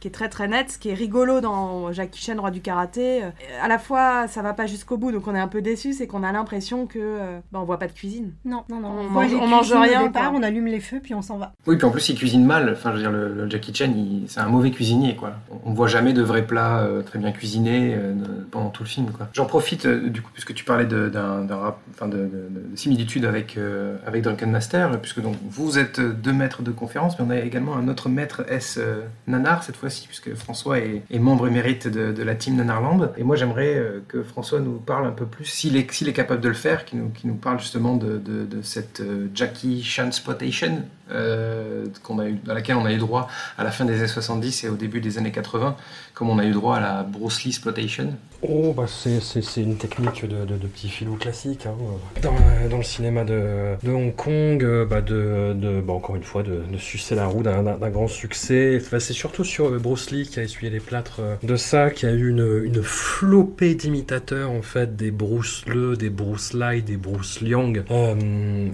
[0.00, 3.24] qui est très très nette, ce qui est rigolo dans Jackie Chan, roi du karaté.
[3.24, 3.30] Euh,
[3.62, 6.06] à la fois, ça va pas jusqu'au bout, donc on est un peu déçu, c'est
[6.06, 8.32] qu'on a l'impression que euh, bah, on voit pas de cuisine.
[8.44, 8.88] Non, non, non.
[9.00, 10.02] On, mange, on mange rien.
[10.02, 11.52] Au départ, on allume les feux, puis on s'en va.
[11.66, 12.70] Oui, puis en plus, il cuisine mal.
[12.72, 13.92] Enfin, je veux dire, le, le Jackie Chan,
[14.28, 15.32] c'est un mauvais cuisinier, quoi.
[15.64, 18.14] On ne voit jamais de vrais plats euh, très bien cuisinés euh,
[18.50, 19.28] pendant tout le film, quoi.
[19.32, 22.22] J'en profite, euh, du coup, puisque tu parlais de, d'un, d'un rap- enfin, de, de-
[22.50, 26.70] de- de similitude avec, euh, avec Drunken Master, puisque donc, vous êtes deux maîtres de
[26.70, 29.76] conférence, mais on a également un autre maître S euh, Nanar, cette
[30.07, 33.12] puisque François est, membre émérite de, la team Nanarland.
[33.16, 36.49] Et moi, j'aimerais euh, que François nous parle un peu plus, s'il est, capable de
[36.49, 42.26] le faire, qu'il nous, parle justement de cette euh, Jackie Chan Spotation, euh, qu'on a
[42.26, 44.74] eu, à laquelle on a eu droit à la fin des années 70 et au
[44.74, 45.76] début des années 80,
[46.14, 48.12] comme on a eu droit à la Bruce Lee Splotation.
[48.42, 49.18] Oh, bah c'est,
[49.60, 51.66] une technique de, petit filou classique.
[51.66, 51.74] hein.
[52.22, 57.14] Dans, le cinéma de, Hong Kong, euh, bah de, bah encore une fois, de, sucer
[57.14, 58.78] la roue d'un, grand succès.
[58.80, 62.06] Enfin, c'est surtout sur euh, Bruce Lee qui a essuyé les plâtres de ça, qui
[62.06, 67.40] a eu une, flopée d'imitateurs, en fait, des Bruce Le, des Bruce Lee, des Bruce
[67.40, 67.84] Liang,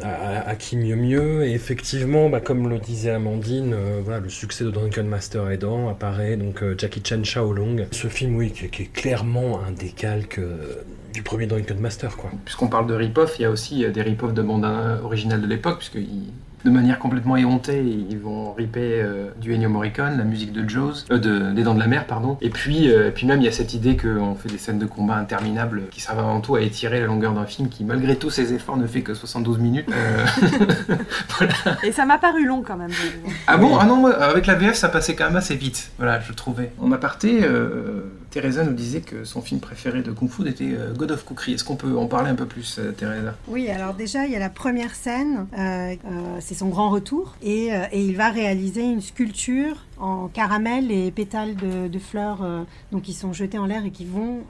[0.02, 1.44] à, à qui mieux mieux.
[1.44, 6.36] Et effectivement, bah, comme le disait Amandine, euh, le succès de Drunken Master aidant, apparaît
[6.36, 7.86] donc euh, Jackie Chan Shaolong.
[7.90, 10.82] Ce film, oui, qui, est clairement un décalque euh,
[11.12, 12.16] du premier Drunken Master.
[12.44, 14.66] Puisqu'on parle de rip-off, il y a aussi des rip-off de bandes
[15.02, 16.32] originales de l'époque, puisque ils-
[16.64, 21.04] de manière complètement éhontée, ils vont ripper euh, du Ennio Morricone, la musique de Jaws,
[21.10, 22.38] euh, de, des Dents de la Mer, pardon.
[22.40, 24.78] Et puis, euh, et puis même, il y a cette idée qu'on fait des scènes
[24.78, 28.16] de combat interminables qui servent avant tout à étirer la longueur d'un film qui, malgré
[28.16, 29.88] tous ses efforts, ne fait que 72 minutes.
[29.92, 30.24] Euh,
[31.82, 32.90] Et ça m'a paru long quand même.
[33.46, 33.76] Ah bon?
[33.78, 35.90] Ah non, moi, avec la VF, ça passait quand même assez vite.
[35.98, 36.72] Voilà, je trouvais.
[36.80, 40.94] En aparté, euh, Teresa nous disait que son film préféré de Kung Fu était euh,
[40.94, 41.52] God of Cookery.
[41.52, 43.36] Est-ce qu'on peut en parler un peu plus, euh, Teresa?
[43.46, 45.94] Oui, alors déjà, il y a la première scène, euh,
[46.40, 51.88] c'est son grand retour, et, il va réaliser une sculpture en caramel et pétales de,
[51.88, 52.44] de fleurs,
[52.90, 54.40] donc qui sont jetés en l'air et qui vont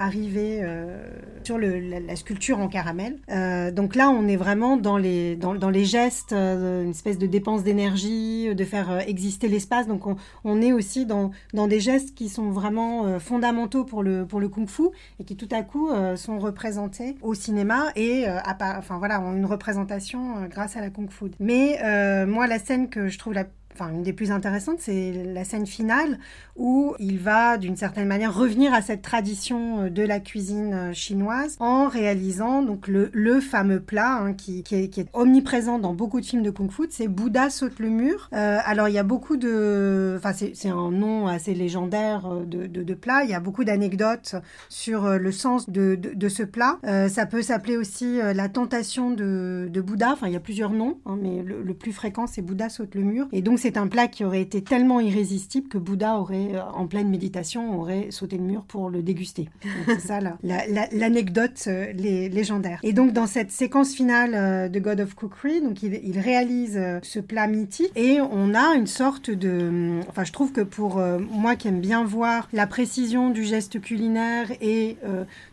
[0.00, 0.96] arriver euh,
[1.44, 3.18] sur la, sculpture en caramel.
[3.30, 5.36] Euh, donc là, on est vraiment dans les,
[5.84, 9.86] gestes, euh, une espèce de dépense d'énergie, de faire exister l'espace.
[9.86, 10.04] Donc
[10.44, 14.84] on, est aussi dans, des gestes qui sont vraiment fondamentaux pour le, kung-fu
[15.20, 20.46] et qui tout à coup sont représentés au cinéma et à enfin, voilà, une représentation
[20.48, 21.26] grâce à la kung-fu.
[21.38, 21.78] Mais
[22.26, 25.66] moi, la scène que je trouve la Enfin, une des plus intéressantes, c'est la scène
[25.66, 26.18] finale
[26.56, 30.92] où il va, d'une certaine manière, revenir à cette tradition euh, de la cuisine euh,
[30.92, 36.42] chinoise en réalisant donc le, fameux plat hein, qui, est, omniprésent dans beaucoup de films
[36.42, 38.28] de kung-fu, c'est Bouddha saute le mur.
[38.32, 40.16] Euh, alors, il y a beaucoup de...
[40.18, 43.22] Enfin, c'est un nom assez légendaire de, plat.
[43.24, 44.34] Il y a beaucoup d'anecdotes
[44.68, 46.78] sur le sens de, ce plat.
[47.08, 50.12] Ça peut s'appeler aussi la tentation de, de Bouddha.
[50.12, 52.94] Enfin, il y a plusieurs noms, hein, mais le, le plus fréquent, c'est Bouddha saute
[52.94, 53.28] le mur.
[53.32, 56.86] Et donc, c'est un plat qui aurait été tellement irrésistible que Bouddha aurait, euh, en
[56.86, 59.48] pleine méditation, aurait sauté le mur pour le déguster.
[59.86, 62.80] C'est ça la- la- la- l'anecdote euh, lé- légendaire.
[62.82, 67.20] Et donc, dans cette séquence finale euh, de God of Cookery, donc il, réalise ce
[67.20, 70.00] plat mythique et on a une sorte de...
[70.08, 74.50] Enfin, je trouve que pour moi qui aime bien voir la précision du geste culinaire
[74.60, 74.96] et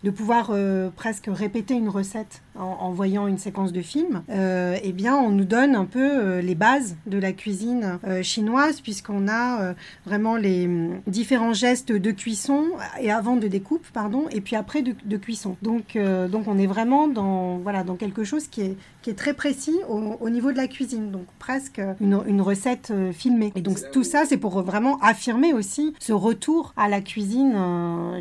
[0.03, 0.51] de pouvoir
[0.95, 5.45] presque répéter une recette en, voyant une séquence de film, euh, eh bien, on nous
[5.45, 9.73] donne un peu euh, les bases de la cuisine euh, chinoise, puisqu'on a euh,
[10.05, 12.65] vraiment les hum, différents gestes de cuisson
[12.99, 15.57] et avant de découpe, pardon, et puis après de, cuisson.
[15.61, 15.97] Donc,
[16.29, 19.75] donc, on est vraiment dans voilà dans quelque chose qui est qui est très précis
[19.89, 23.51] au, au niveau de la cuisine, donc presque une, recette filmée.
[23.55, 27.55] Et donc tout ça, c'est pour vraiment affirmer aussi ce retour à la cuisine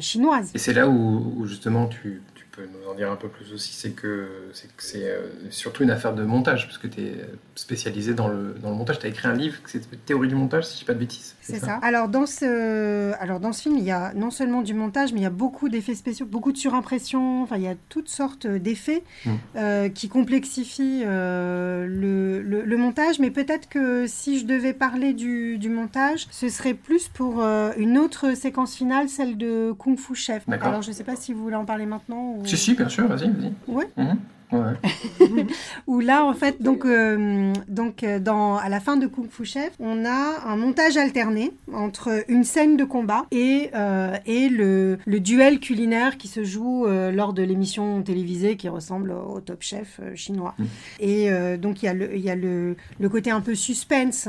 [0.01, 0.51] chinoise.
[0.55, 3.53] Et c'est là où, où justement tu, tu peux nous en dire un peu plus
[3.53, 4.29] aussi, c'est que
[4.79, 7.15] c'est euh, surtout une affaire de montage, parce que tu es
[7.55, 8.99] spécialisé dans le, dans le montage.
[8.99, 11.35] Tu as écrit un livre, c'est Théorie du montage, si je dis pas de bêtises.
[11.41, 11.79] C'est ça.
[11.83, 15.21] Alors dans ce, alors dans ce film, il y a non seulement du montage, mais
[15.21, 17.43] il y a beaucoup d'effets spéciaux, beaucoup de surimpression.
[17.43, 19.31] Enfin, il y a toutes sortes d'effets Mm.
[19.57, 23.19] euh, qui complexifient euh, le, le- le montage.
[23.19, 27.73] Mais peut-être que si je devais parler du, du montage, ce serait plus pour euh,
[27.77, 30.43] une autre séquence finale, celle de Kung Fu Chef.
[30.49, 30.69] D'accord.
[30.69, 32.35] Alors je ne sais pas si vous voulez en parler maintenant.
[32.37, 32.47] Ou...
[32.47, 33.53] Si, si, bien sûr, vas-y, vas-y.
[33.73, 33.89] Ouais.
[35.87, 39.45] Où là, en fait, donc, euh, donc euh, dans, à la fin de Kung Fu
[39.45, 44.99] Chef, on a un montage alterné entre une scène de combat et, euh, et le,
[45.05, 49.63] le duel culinaire qui se joue euh, lors de l'émission télévisée qui ressemble au Top
[49.63, 50.55] Chef chinois.
[50.59, 50.65] Mm.
[51.01, 54.29] Et donc, il y a, le, y a le, le côté un peu suspense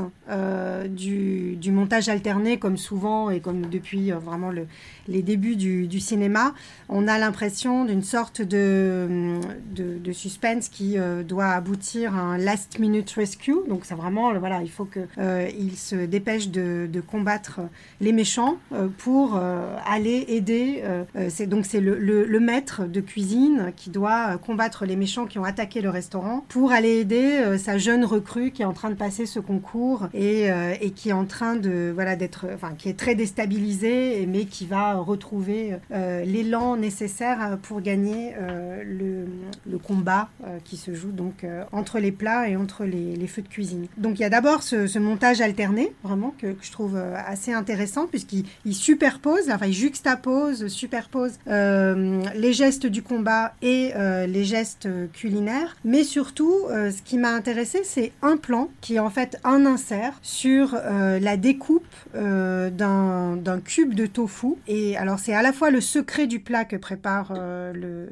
[0.90, 4.68] du, du montage alterné, comme souvent et comme depuis vraiment le,
[5.08, 6.54] les débuts du, du cinéma.
[6.90, 9.40] On a l'impression d'une sorte de,
[9.76, 13.56] de, de suspense qui euh, doit aboutir à un last minute rescue.
[13.68, 17.60] Donc, c'est vraiment, euh, voilà, il faut que euh, il se dépêche de, de combattre
[18.02, 20.82] les méchants euh, pour euh, aller aider.
[20.84, 25.26] euh, euh, c'est donc c'est le, maître de cuisine qui doit euh, combattre les méchants
[25.26, 28.74] qui ont attaqué le restaurant pour aller aider euh, sa jeune recrue qui est en
[28.74, 32.74] train de passer ce concours et, euh, qui est en train de voilà d'être, enfin
[32.78, 38.84] qui est très déstabilisée, mais qui va retrouver euh, l'élan nécessaire euh, pour gagner euh,
[38.86, 39.26] le,
[39.70, 39.78] le
[40.08, 43.88] euh, qui se joue donc euh, entre les plats et entre les, feux de cuisine.
[43.98, 48.08] Donc il y a d'abord ce, montage alterné, vraiment que, je trouve euh, assez intéressant
[48.08, 53.94] puisqu'il il superpose, enfin il juxtapose, superpose les gestes du combat et
[54.28, 55.76] les gestes culinaires.
[55.84, 60.18] Mais surtout, ce qui m'a intéressé, c'est un plan qui est en fait un insert
[60.22, 64.56] sur la découpe d'un cube de tofu.
[64.68, 67.34] Et alors c'est à la fois le secret du plat que prépare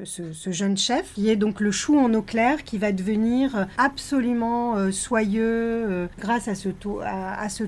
[0.04, 3.66] ce, ce jeune chef, qui est donc le chou en eau claire, qui va devenir
[3.78, 7.00] absolument euh, soyeux euh, grâce à ce, to-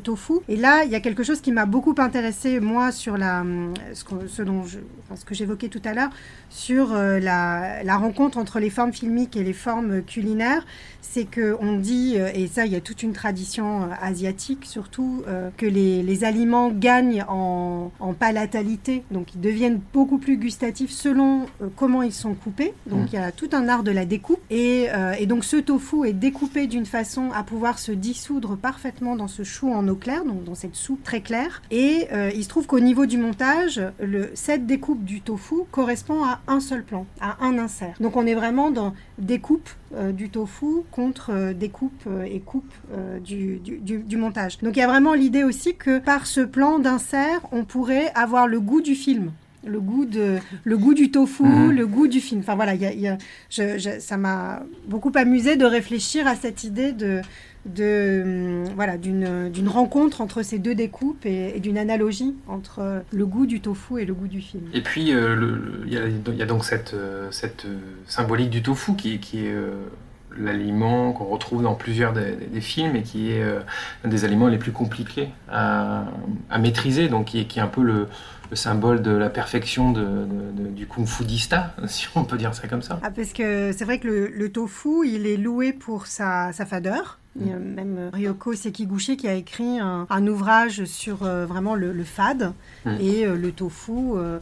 [0.02, 0.34] tofu.
[0.48, 3.16] Et là, il y a quelque chose qui m'a beaucoup intéressé moi sur
[3.94, 6.10] ce, que j'évoquais tout à l'heure
[6.50, 10.64] sur euh, la rencontre entre les formes filmiques et les formes culinaires,
[11.10, 14.64] c'est que on dit euh, et ça il y a toute une tradition euh, asiatique
[14.64, 20.36] surtout euh, que les, les aliments gagnent en, en palatalité, donc ils deviennent beaucoup plus
[20.36, 22.74] gustatifs selon euh, comment ils sont coupés.
[22.86, 23.06] Donc Mm.
[23.12, 26.06] il y a tout un art de la découpe et, euh, et donc ce tofu
[26.06, 30.24] est découpé d'une façon à pouvoir se dissoudre parfaitement dans ce chou en eau claire,
[30.24, 31.62] donc dans cette soupe très claire.
[31.70, 36.40] Et il se trouve qu'au niveau du montage, le, cette découpe du tofu correspond à
[36.48, 37.94] un seul plan, à un insert.
[38.00, 39.68] Donc on est vraiment dans découpe
[40.12, 44.58] du tofu contre euh, découpe euh, et coupe euh, du, du, du- du montage.
[44.58, 48.46] Donc il y a vraiment l'idée aussi que par ce plan d'insert, on pourrait avoir
[48.46, 49.32] le goût du film.
[49.66, 51.70] Le goût, de, le goût du tofu, Mhm.
[51.72, 52.40] le goût du film.
[52.40, 53.18] Enfin voilà, il y a- y a-
[53.50, 57.20] je- je- ça m'a beaucoup amusé de réfléchir à cette idée de,
[57.66, 63.26] de hum, voilà d'une rencontre entre ces deux découpes et, et d'une analogie entre le
[63.26, 64.64] goût du tofu et le goût du film.
[64.72, 68.94] Et puis, euh, il y, y a donc cette, euh, cette euh, symbolique du tofu
[68.94, 69.74] qui, qui est euh,
[70.36, 73.60] l'aliment qu'on retrouve dans plusieurs des, des- des films et qui est euh,
[74.04, 76.04] un des aliments les plus compliqués à,
[76.50, 78.06] à maîtriser, donc qui est, qui est un peu le,
[78.50, 82.68] le symbole de la perfection de, de- de- du kung-fudista, si on peut dire ça
[82.68, 83.00] comme ça.
[83.02, 86.64] Ah, parce que c'est vrai que le, le tofu, il est loué pour sa, sa
[86.66, 87.17] fadeur.
[87.36, 91.46] Il y a même euh, Ryoko Sekiguchi qui a écrit un, un ouvrage sur euh,
[91.46, 92.52] vraiment le, le fade.
[92.84, 92.90] Mm.
[93.00, 94.38] Et euh, le tofu euh,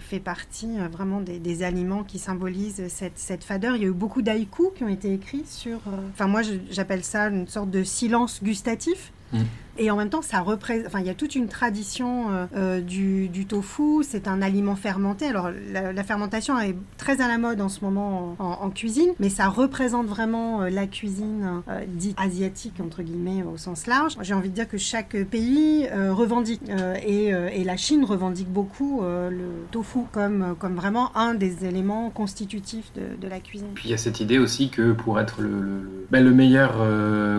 [0.00, 3.76] fait partie vraiment des, des aliments qui symbolisent cette, cette fadeur.
[3.76, 5.78] Il y a eu beaucoup d'haïkus qui ont été écrits sur...
[6.12, 9.12] Enfin, moi, j'appelle ça une sorte de silence gustatif.
[9.32, 9.38] Mm.
[9.78, 10.86] Et en même temps, ça représente.
[10.86, 14.02] Enfin, il y a toute une tradition euh, euh, du, tofu.
[14.02, 15.26] C'est un aliment fermenté.
[15.26, 19.48] Alors, la, fermentation est très à la mode en ce moment en, cuisine, mais ça
[19.48, 24.16] représente vraiment euh, la cuisine dite asiatique entre guillemets au sens large.
[24.22, 26.62] J'ai envie de dire que chaque pays revendique
[27.06, 27.32] et,
[27.64, 33.38] la Chine revendique beaucoup le tofu comme comme vraiment un des éléments constitutifs de, la
[33.38, 33.68] cuisine.
[33.74, 36.74] Puis il y a cette idée aussi que pour être le, ben, le meilleur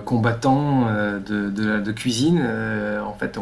[0.05, 0.85] combattant
[1.19, 3.37] de cuisine, euh, en fait,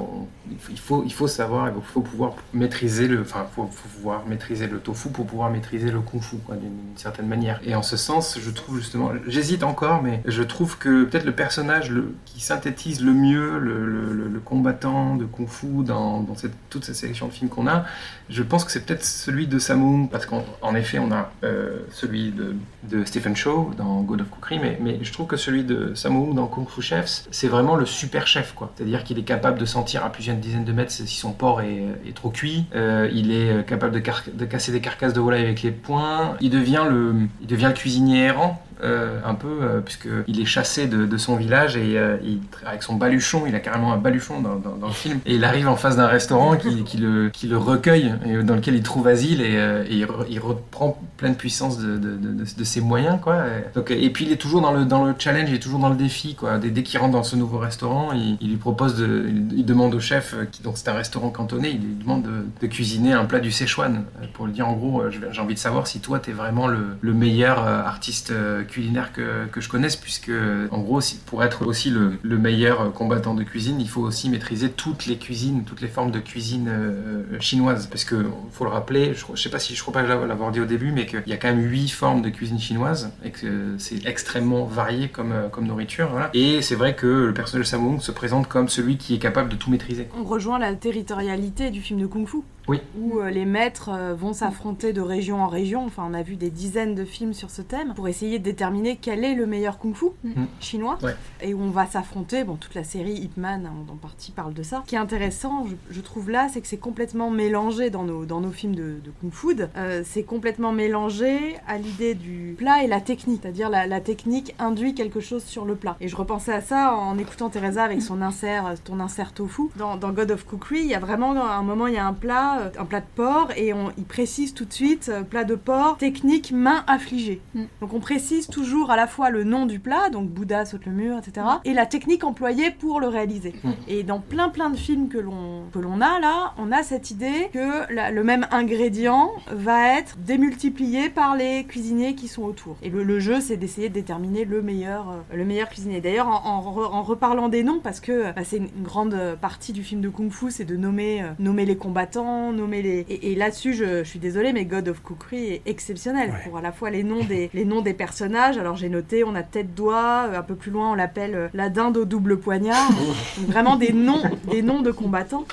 [0.69, 5.25] il, faut, savoir, il faut pouvoir maîtriser le, enfin, faut, pouvoir maîtriser le tofu pour
[5.25, 7.59] pouvoir maîtriser le kung-fu quoi, d'une certaine manière.
[7.63, 11.33] Et en ce sens, je trouve justement, j'hésite encore, mais je trouve que peut-être le
[11.33, 11.91] personnage
[12.25, 16.35] qui synthétise le mieux le, combattant de kung-fu dans, dans
[16.69, 17.85] toute cette sélection de films qu'on a,
[18.29, 21.79] je pense que c'est peut-être celui de Samung, parce qu'en en effet, on a euh,
[21.91, 26.33] celui de, Stephen Chow dans God of Cookery, mais, je trouve que celui de Samung
[26.33, 28.68] dans Kung Fu Chefs, c'est vraiment le super chef, quoi.
[28.75, 32.13] C'est-à-dire qu'il est capable de sentir à plusieurs dizaines de mètres si son porc est,
[32.15, 32.65] trop cuit.
[32.75, 36.35] Euh, il est euh, capable de, casser des carcasses de volaille avec les poings.
[36.41, 38.61] Il devient le cuisinier errant.
[38.83, 42.83] Euh, un peu, euh, puisqu'il est chassé de, de son village et euh, il- avec
[42.83, 45.75] son baluchon, il a carrément un baluchon dans, dans- le film, et il arrive en
[45.75, 49.41] face d'un restaurant qui, qui le, qui le recueille, et dans lequel il trouve asile,
[49.41, 53.37] et, euh, et il, re- il reprend pleine puissance de, de, de- ses moyens, quoi.
[53.47, 55.79] Et, donc, et puis il est toujours dans le, dans le challenge, il est toujours
[55.79, 56.57] dans le défi, quoi.
[56.57, 59.25] Dès, qu'il rentre dans ce nouveau restaurant, il, il lui propose de,
[59.55, 62.23] il, demande au chef, euh, qui, donc c'est un restaurant cantonais, il lui demande
[62.61, 65.59] de, cuisiner un plat du Szechuan, euh, pour lui dire en gros, j'ai envie de
[65.59, 68.31] savoir si toi t'es vraiment le, le meilleur artiste
[68.69, 70.31] culinaire que, je connaisse, puisque
[70.71, 74.69] en gros, pour être aussi le, le meilleur combattant de cuisine, il faut aussi maîtriser
[74.69, 77.87] toutes les cuisines, toutes les formes de cuisine euh, euh, chinoise.
[77.87, 80.59] Parce que faut le rappeler, je, je sais pas si je crois pas l'avoir dit
[80.59, 83.75] au début, mais qu'il y a quand même huit formes de cuisine chinoise et que
[83.77, 86.09] c'est extrêmement varié comme, euh, nourriture.
[86.33, 89.55] Et c'est vrai que le personnage Hung se présente comme celui qui est capable de
[89.55, 90.07] tout maîtriser.
[90.17, 92.37] On rejoint la territorialité du film de Kung Fu.
[92.69, 92.79] Oui.
[92.99, 95.85] Où euh, les maîtres euh, vont s'affronter de région en région.
[95.85, 98.97] Enfin, on a vu des dizaines de films sur ce thème pour essayer de déterminer
[99.01, 100.45] quel est le meilleur Kung Fu Mm.
[100.59, 100.97] chinois.
[101.01, 101.15] Ouais.
[101.41, 102.43] Et où on va s'affronter.
[102.43, 104.81] Bon, toute la série Ip Man en, en partie parle de ça.
[104.85, 108.25] Ce qui est intéressant, je, je trouve là, c'est que c'est complètement mélangé dans nos,
[108.25, 109.47] dans nos films de, de Kung Fu.
[109.77, 113.39] Euh, c'est complètement mélangé à l'idée du plat et la technique.
[113.41, 115.95] C'est-à-dire la, la technique induit quelque chose sur le plat.
[116.01, 119.63] Et je repensais à ça en écoutant Teresa avec son insert, ton insert tofu.
[119.75, 122.13] Dans, dans God of Cookery, il y a vraiment un moment, il y a un
[122.13, 125.43] plat, euh, un plat de porc, et on, il précise tout de suite euh, plat
[125.43, 127.41] de porc, technique main affligée.
[127.81, 130.91] Donc on précise toujours à la fois le nom du plat, donc Bouddha saute le
[130.91, 133.53] mur, etc., et la technique employée pour le réaliser.
[133.87, 137.11] Et dans plein plein de films que l'on que l'on a là, on a cette
[137.11, 142.77] idée que la- le même ingrédient va être démultiplié par les cuisiniers qui sont autour.
[142.81, 146.01] Et le, le jeu, c'est d'essayer de déterminer le meilleur, euh, le meilleur cuisinier.
[146.01, 149.17] D'ailleurs, en, en re- en reparlant des noms, parce que bah, c'est une une grande
[149.41, 153.05] partie du film de Kung Fu, c'est de nommer, euh, nommer les combattants, nommer les.
[153.09, 156.61] Et, et là-dessus, je, je suis désolée, mais God of Cookery est exceptionnel pour à
[156.61, 158.57] la fois les noms des, les noms des personnages.
[158.57, 161.47] Alors j'ai noté, on a tête doigt, euh, un peu plus loin, on l'appelle euh,
[161.53, 162.89] la dinde au double poignard.
[163.47, 165.45] Vraiment des noms, des noms de combattants.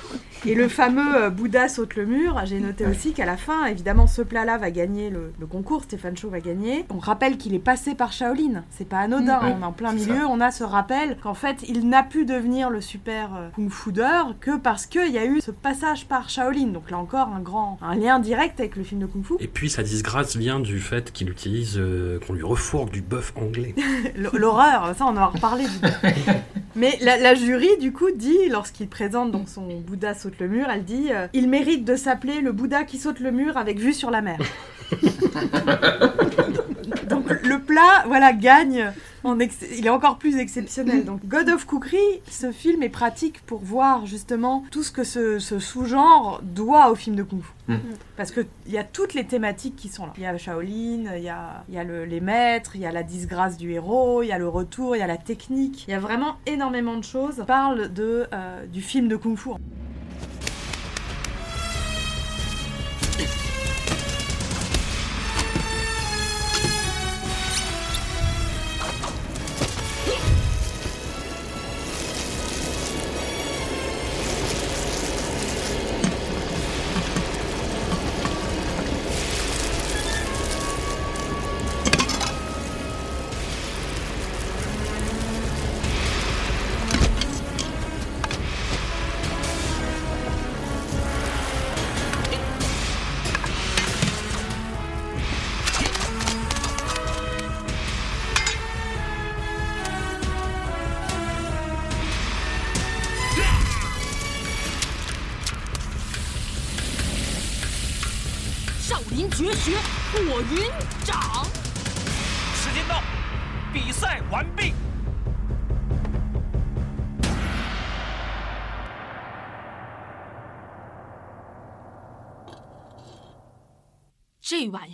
[0.46, 4.06] Et le fameux euh, Bouddha saute le mur, j'ai noté aussi qu'à la fin, évidemment,
[4.06, 6.84] ce plat-là va gagner le, le concours, Stéphane Chaud va gagner.
[6.94, 10.20] On rappelle qu'il est passé par Shaolin, c'est pas anodin, on est en plein milieu,
[10.20, 10.28] ça.
[10.30, 14.56] on a ce rappel qu'en fait, il n'a pu devenir le super euh, kung-foodeur que
[14.56, 16.68] parce qu'il y a eu ce passage par Shaolin.
[16.68, 19.34] Donc là encore, un grand, un lien direct avec le film de kung-fu.
[19.40, 23.32] Et puis sa disgrâce vient du fait qu'il utilise, euh, qu'on lui refourgue du bœuf
[23.34, 23.74] anglais.
[24.32, 25.64] L'horreur, ça on en a reparlé.
[25.64, 26.22] du.
[26.76, 30.66] Mais la, la jury, du coup, dit, lorsqu'il présente donc son Bouddha saute le mur,
[30.70, 33.94] elle dit euh, Il mérite de s'appeler le Bouddha qui saute le mur avec vue
[33.94, 34.38] sur la mer.
[37.08, 38.92] donc le plat, voilà, gagne.
[39.24, 41.04] En ex- il est encore plus exceptionnel.
[41.04, 41.98] Donc God of Cookery,
[42.30, 46.94] ce film est pratique pour voir justement tout ce que ce, ce sous-genre doit au
[46.94, 47.50] film de Kung Fu.
[47.72, 47.76] Mm.
[48.16, 50.12] Parce qu'il y a toutes les thématiques qui sont là.
[50.16, 52.86] Il y a Shaolin, il y a, il y a le- les maîtres, il y
[52.86, 55.86] a la disgrâce du héros, il y a le retour, il y a la technique.
[55.88, 57.40] Il y a vraiment énormément de choses.
[57.40, 59.50] On parle de, euh, du film de Kung Fu.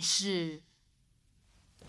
[0.03, 0.61] 是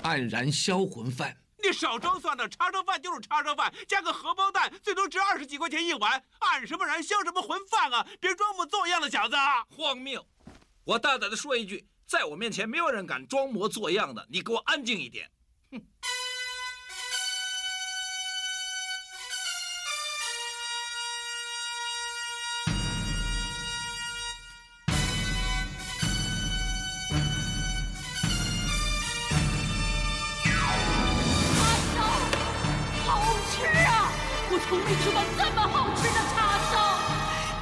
[0.03, 1.37] 黯然销魂饭。
[1.63, 6.23] 你少装蒜了，叉烧饭就是叉烧饭，加个荷包蛋，最多值二十几块钱一碗。
[6.41, 8.07] 黯什么然销什么魂饭啊！
[8.21, 9.35] 别装模作样的，小子！
[9.71, 10.27] 荒谬！
[10.85, 15.31] 我大胆的说一句，在我面前没有人敢装模作样的，你给我安静一点。
[15.73, 15.79] 好
[34.75, 36.99] 从没吃过这么好吃的叉烧，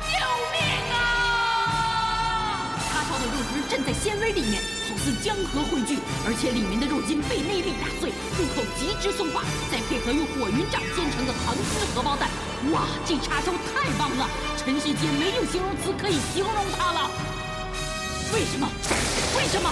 [0.00, 0.16] 救
[0.48, 0.56] 命
[0.96, 2.72] 啊！
[2.88, 8.08] 叉烧的肉汁震在纤维里面，好似江河汇聚，而且里面的肉筋被内力打碎，
[8.38, 12.30] 入口极之松化，再配合用火云掌煎成的糖丝荷包蛋，
[12.72, 14.24] 哇，这叉烧太棒了！
[14.56, 17.10] 陈世杰没有形容词可以形容它了。
[18.32, 18.64] 为什么？
[19.36, 19.68] 为什么？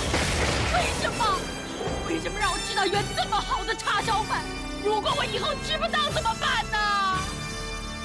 [0.77, 1.25] 为什么？
[2.07, 4.45] 为什么让我吃到一碗这么好的叉烧饭？
[4.85, 6.80] 如果我以后吃不到怎么办呢？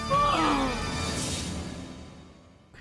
[0.07, 0.84] Oh.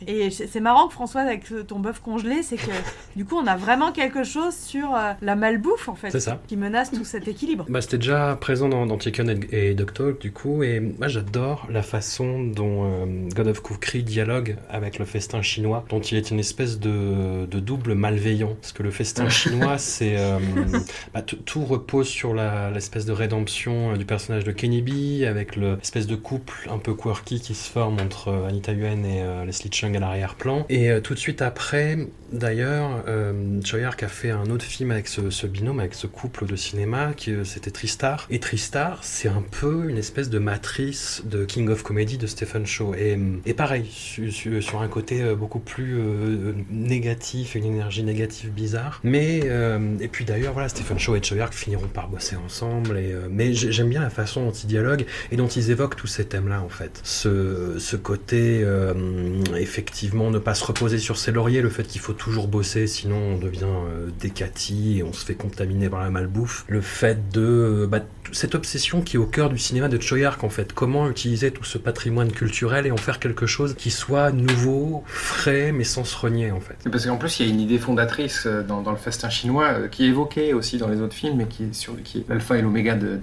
[0.06, 2.70] Et c'est marrant que Françoise, avec ton bœuf congelé, c'est que
[3.16, 6.40] du coup, on a vraiment quelque chose sur euh, la malbouffe, en fait, ça.
[6.48, 7.66] qui menace tout cet équilibre.
[7.68, 11.66] Bah, c'était déjà présent dans, dans Chicken et, et Talk, du coup, et moi j'adore
[11.70, 16.30] la façon dont euh, God of Cookery dialogue avec le festin chinois, dont il est
[16.30, 18.54] une espèce de, de double malveillant.
[18.60, 20.16] Parce que le festin chinois, c'est.
[20.18, 20.38] euh,
[21.12, 25.76] bah, tout- repose sur l'espèce de rédemption euh, du personnage de Kenny B, avec le-
[25.76, 29.93] l'espèce de couple un peu quirky qui se forme entre Anita Yuen et Leslie Chung
[29.96, 30.66] à l'arrière-plan.
[30.68, 31.98] Et euh, tout de suite après,
[32.32, 36.46] d'ailleurs, euh, Choi Ark a fait un autre film avec ce, binôme, avec ce couple
[36.46, 38.26] de cinéma, qui euh, c'était Tristar.
[38.30, 42.66] Et Tristar, c'est un peu une espèce de matrice de King of Comedy de Stephen
[42.66, 42.94] Shaw.
[42.94, 48.02] Et, et pareil, su- su- sur un côté euh, beaucoup plus euh, négatif, une énergie
[48.02, 49.00] négative bizarre.
[49.04, 52.98] Mais, euh, et puis d'ailleurs, voilà, Stephen Shaw et Choi Ark finiront par bosser ensemble.
[52.98, 55.96] Et, euh, mais j'ai- j'aime bien la façon dont ils dialoguent et dont ils évoquent
[55.96, 57.00] tous ces thèmes-là, en fait.
[57.02, 58.94] Ce, ce côté, euh,
[59.74, 63.16] effectivement, ne pas se reposer sur ses lauriers, le fait qu'il faut toujours bosser, sinon
[63.16, 66.64] on devient euh, décati et on se fait contaminer par la malbouffe.
[66.68, 67.98] Le fait de euh, bah,
[68.30, 70.72] cette obsession qui est au cœur du cinéma de Choi Ark, en fait.
[70.72, 75.72] Comment utiliser tout ce patrimoine culturel et en faire quelque chose qui soit nouveau, frais,
[75.72, 76.76] mais sans se renier, en fait.
[76.88, 80.04] Parce qu'en plus, il y a une idée fondatrice euh, dans, le festin chinois qui
[80.04, 82.94] est évoquée aussi dans les autres films, mais qui est, sur, est l'alpha et l'oméga
[82.94, 83.18] de-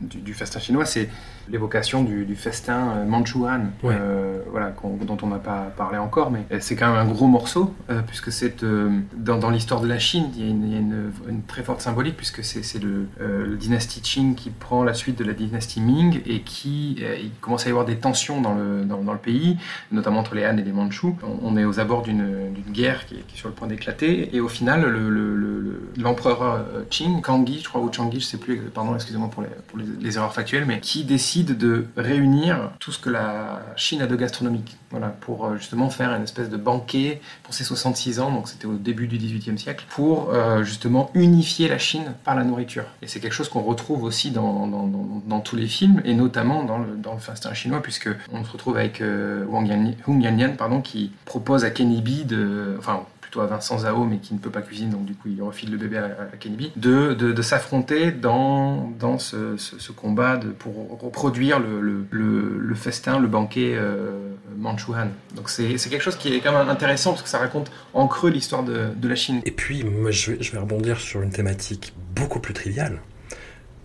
[0.00, 1.08] du, du festin chinois, c'est
[1.50, 3.94] l'évocation du, du festin euh, manchouan, Ouais.
[3.98, 4.72] euh, voilà,
[5.06, 8.00] dont on n'a pas parlé encore, mais euh, c'est quand même un gros morceau, euh,
[8.06, 10.76] puisque c'est euh, dans, dans l'histoire de la Chine, il y a une, il y
[10.76, 14.94] a une- une très forte symbolique, puisque c'est le, le dynastie Qing qui prend la
[14.94, 16.92] suite de la dynastie Ming et qui
[17.22, 19.56] il commence à y avoir des tensions dans le, dans, dans le pays,
[19.92, 21.16] notamment entre les Han et les Mandchous.
[21.22, 24.34] On, on est aux abords d'une guerre qui est, qui est sur le point d'éclater,
[24.34, 28.20] et au final, le- le- le- le- l'empereur euh, Qing, Kangui, je crois, ou Changi,
[28.20, 31.33] je sais plus, pardon, excusez-moi pour, les, pour les, les erreurs factuelles, mais qui décide
[31.42, 36.14] de réunir tout ce que la Chine a de gastronomique, voilà, pour euh, justement faire
[36.14, 39.84] une espèce de banquet pour ses 66 ans, donc c'était au début du 18e siècle,
[39.90, 42.84] pour euh, justement unifier la Chine par la nourriture.
[43.02, 46.78] Et c'est quelque chose qu'on retrouve aussi dans, dans, tous les films, et notamment dans
[46.78, 50.54] le, dans le festin chinois, puisque on se retrouve avec euh, Wang Yan, Hung Yanyan,
[50.56, 53.04] pardon, qui propose à Kenny B de, enfin
[53.34, 55.70] plutôt à Vincent Zhao, mais qui ne peut pas cuisiner, donc du coup il refile
[55.72, 60.36] le bébé à, à Kenny B, de, de, de s'affronter dans, dans ce, ce- combat
[60.36, 64.30] de, pour reproduire le, le, le- festin, le banquet euh.
[65.34, 68.30] Donc c'est quelque chose qui est quand même intéressant parce que ça raconte en creux
[68.30, 69.40] l'histoire de, de la Chine.
[69.44, 73.00] Et puis, je vais, je vais rebondir sur une thématique beaucoup plus triviale.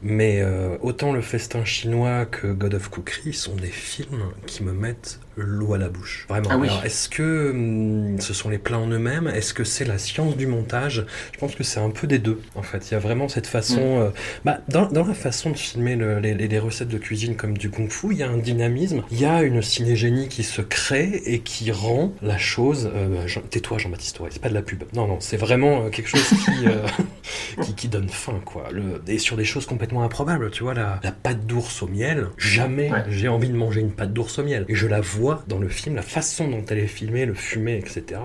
[0.01, 4.71] Mais euh, autant le festin chinois que God of Cookery sont des films qui me
[4.71, 6.25] mettent l'eau à la bouche.
[6.29, 6.49] Vraiment.
[6.51, 6.69] Ah oui.
[6.83, 9.27] Est-ce que hum, ce sont les plats en eux-mêmes?
[9.27, 11.05] Est-ce que c'est la science du montage?
[11.33, 12.41] Je pense que c'est un peu des deux.
[12.55, 13.79] En fait, il y a vraiment cette façon.
[13.97, 14.01] Mm.
[14.01, 14.09] euh,
[14.45, 18.07] bah, dans, dans la façon de filmer le- les, recettes de cuisine comme du kung-fu,
[18.11, 21.71] il y a un dynamisme, il y a une cinégénie qui se crée et qui
[21.71, 22.89] rend la chose.
[22.93, 24.83] euh, Jean- Tais-toi, Jean-Baptiste c'est pas de la pub.
[24.93, 26.85] Non, non, c'est vraiment euh, quelque chose qui, euh,
[27.63, 28.65] qui, qui donne faim, quoi.
[28.71, 32.27] Le, et sur des choses complètement improbables, tu vois, la, la pâte d'ours au miel,
[32.37, 33.03] jamais Ouais.
[33.09, 34.65] j'ai envie de manger une pâte d'ours au miel.
[34.67, 37.77] Et je la vois dans le film, la façon dont elle est filmée, le fumé,
[37.77, 38.21] etc.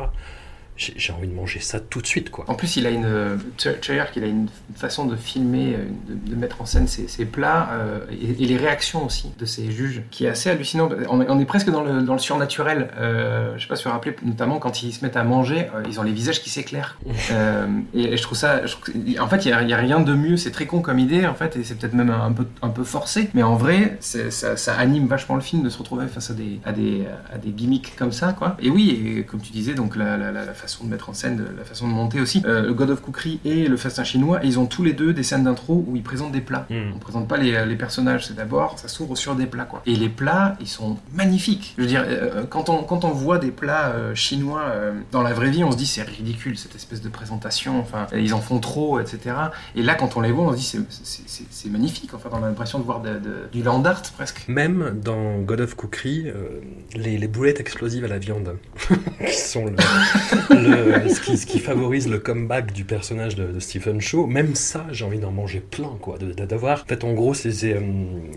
[0.77, 2.45] J'ai envie de manger ça tout de suite, quoi.
[2.49, 3.39] En plus, il a une
[3.81, 7.25] Chayar qu'il a une façon de filmer, euh, de, de mettre en scène ses, ses
[7.25, 10.89] plats euh, et, et les réactions aussi de ses juges, qui est assez hallucinant.
[11.09, 12.91] On est, on est presque dans le, dans le surnaturel.
[12.99, 15.69] Euh, je sais pas si vous vous rappelez, notamment quand ils se mettent à manger,
[15.77, 16.99] euh, ils ont les visages qui s'éclairent.
[17.31, 20.01] Euh, et, et je trouve ça, je trouve que- en fait, il y a, rien
[20.01, 20.37] de mieux.
[20.37, 22.85] C'est très con comme idée, en fait, et c'est peut-être même un peu, un peu
[22.85, 23.31] forcé.
[23.35, 26.61] Mais en vrai, ça, ça anime vachement le film de se retrouver face à des,
[26.65, 28.57] à des, à des gimmicks comme ça, quoi.
[28.61, 31.15] Et oui, et comme tu disais, donc la, la, la, la façon de mettre en
[31.15, 32.43] scène, la façon de monter aussi.
[32.47, 35.23] Euh, le God of Cookery et le Festin chinois, ils ont tous les deux des
[35.23, 36.67] scènes d'intro où ils présentent des plats.
[36.95, 39.83] On présente pas les, les personnages, c'est d'abord, ça s'ouvre sur des plats, quoi.
[39.87, 41.75] Et les plats, ils sont magnifiques.
[41.77, 45.23] Je veux dire, euh, quand, on, quand on voit des plats euh, chinois euh, dans
[45.23, 48.41] la vraie vie, on se dit c'est ridicule cette espèce de présentation, enfin, ils en
[48.41, 49.37] font trop, etc.
[49.77, 52.79] Et là, quand on les voit, on se dit c'est- magnifique, enfin, on a l'impression
[52.79, 54.45] de voir de- de- du land art presque.
[54.49, 56.61] Même dans God of Cookery, euh,
[56.95, 58.57] les, les boulettes explosives à la viande.
[59.27, 59.73] qui sont le,
[60.61, 64.27] le- ce, qui, ce qui favorise le comeback du personnage de, de Stephen Shaw.
[64.27, 66.19] Même ça, j'ai envie d'en manger plein, quoi.
[66.19, 67.81] D'avoir, en fait, en gros, c'est c'est, euh,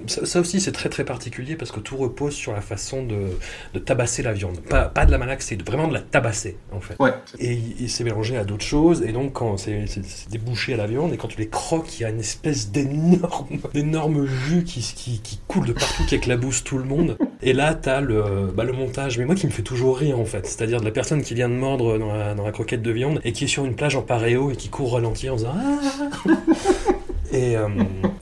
[0.08, 3.16] ça, ça aussi, c'est très très particulier parce que tout repose sur la façon de,
[3.74, 4.60] de tabasser la viande.
[4.62, 6.96] Pas, pas de la malaxer, de- vraiment de la tabasser, en fait.
[7.00, 7.12] Ouais.
[7.40, 10.78] Et il, s'est mélangé à d'autres choses, et donc quand c'est c'est- c'est débouché à
[10.78, 14.64] la viande, et quand tu les croques, il y a une espèce d'énorme, d'énorme jus
[14.64, 17.18] qui, qui, qui coule de partout, qui éclabousse tout le monde.
[17.42, 20.26] Et là, t'as le, bah, le montage, mais moi qui me fait toujours rire en
[20.26, 23.32] fait, c'est-à-dire de la personne qui vient de mordre dans la, croquette de viande et
[23.32, 26.94] qui est sur une plage en paréo et qui court ralenti en faisant Ah
[27.38, 27.68] et, euh,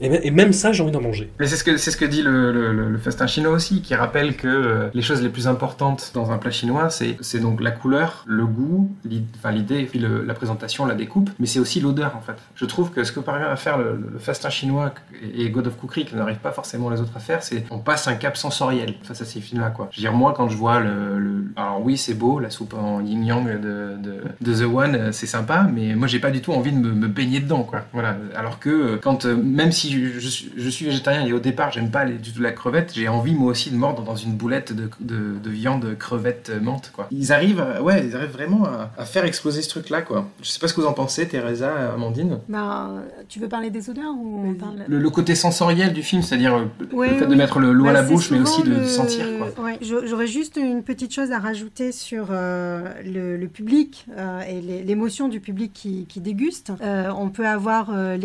[0.00, 1.30] et, me- et même ça, j'ai envie d'en manger.
[1.38, 4.36] Mais c'est ce que c'est ce que dit le, le- festin chinois aussi, qui rappelle
[4.36, 7.70] que euh, les choses les plus importantes dans un plat chinois, c'est c'est donc la
[7.70, 12.36] couleur, le goût, l'idée, puis la présentation, la découpe, mais c'est aussi l'odeur en fait.
[12.54, 14.92] Je trouve que ce que parvient à faire le, festin chinois
[15.34, 18.08] et God of Cookery, que n'arrivent pas forcément les autres à faire, c'est on passe
[18.08, 19.88] un cap sensoriel face à ces films-là quoi.
[19.92, 23.00] Je veux dire moi quand je vois le, alors oui c'est beau la soupe en
[23.00, 23.96] yin yang de,
[24.40, 26.92] de, The One, euh, c'est sympa, mais moi j'ai pas du tout envie de me,
[26.92, 27.82] me baigner dedans quoi.
[27.92, 28.16] Voilà.
[28.34, 31.70] Alors que quand euh, même si je, je suis- je suis végétarien et au départ
[31.72, 34.32] j'aime pas les- du tout la crevette, j'ai envie moi aussi de mordre dans une
[34.34, 37.06] boulette de, de, de viande crevette euh, menthe quoi.
[37.10, 40.28] Ils arrivent, à- ouais, ils arrivent vraiment à, à faire exploser ce truc là quoi.
[40.42, 42.40] Je sais pas ce que vous en pensez, Teresa, Amandine.
[42.48, 46.22] Ben, tu veux parler des odeurs ou on parle Le, le côté sensoriel du film,
[46.22, 48.40] c'est-à-dire euh, Ouais, le fait de mettre le- l'eau Bah, à la c'est bouche, mais
[48.40, 49.64] aussi de le- sentir quoi.
[49.64, 54.60] Ouais, J'aurais juste une petite chose à rajouter sur euh, le, le public euh, et
[54.82, 56.72] l'émotion du public qui, qui déguste.
[56.82, 58.16] Euh, on peut avoir euh,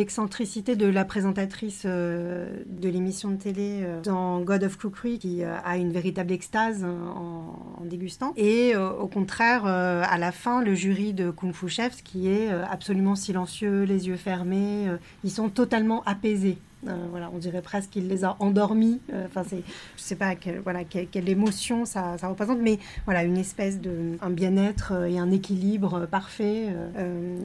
[0.76, 5.56] de la présentatrice euh, de l'émission de télé euh, dans God of Cookery qui euh,
[5.64, 8.34] a une véritable extase euh, en, dégustant.
[8.38, 13.16] Et au contraire, à la fin, le jury de Kung Fu Chefs qui est absolument
[13.16, 14.88] silencieux, les yeux fermés,
[15.24, 16.58] ils sont totalement apaisés.
[16.88, 19.00] Euh, voilà, on dirait presque qu'il les a endormis.
[19.14, 19.62] Euh, Enfin, c'est,
[19.98, 24.18] je sais pas quelle, voilà, quelle, émotion ça, ça représente, mais voilà, une espèce de,
[24.22, 26.68] un bien-être euh, et un équilibre parfait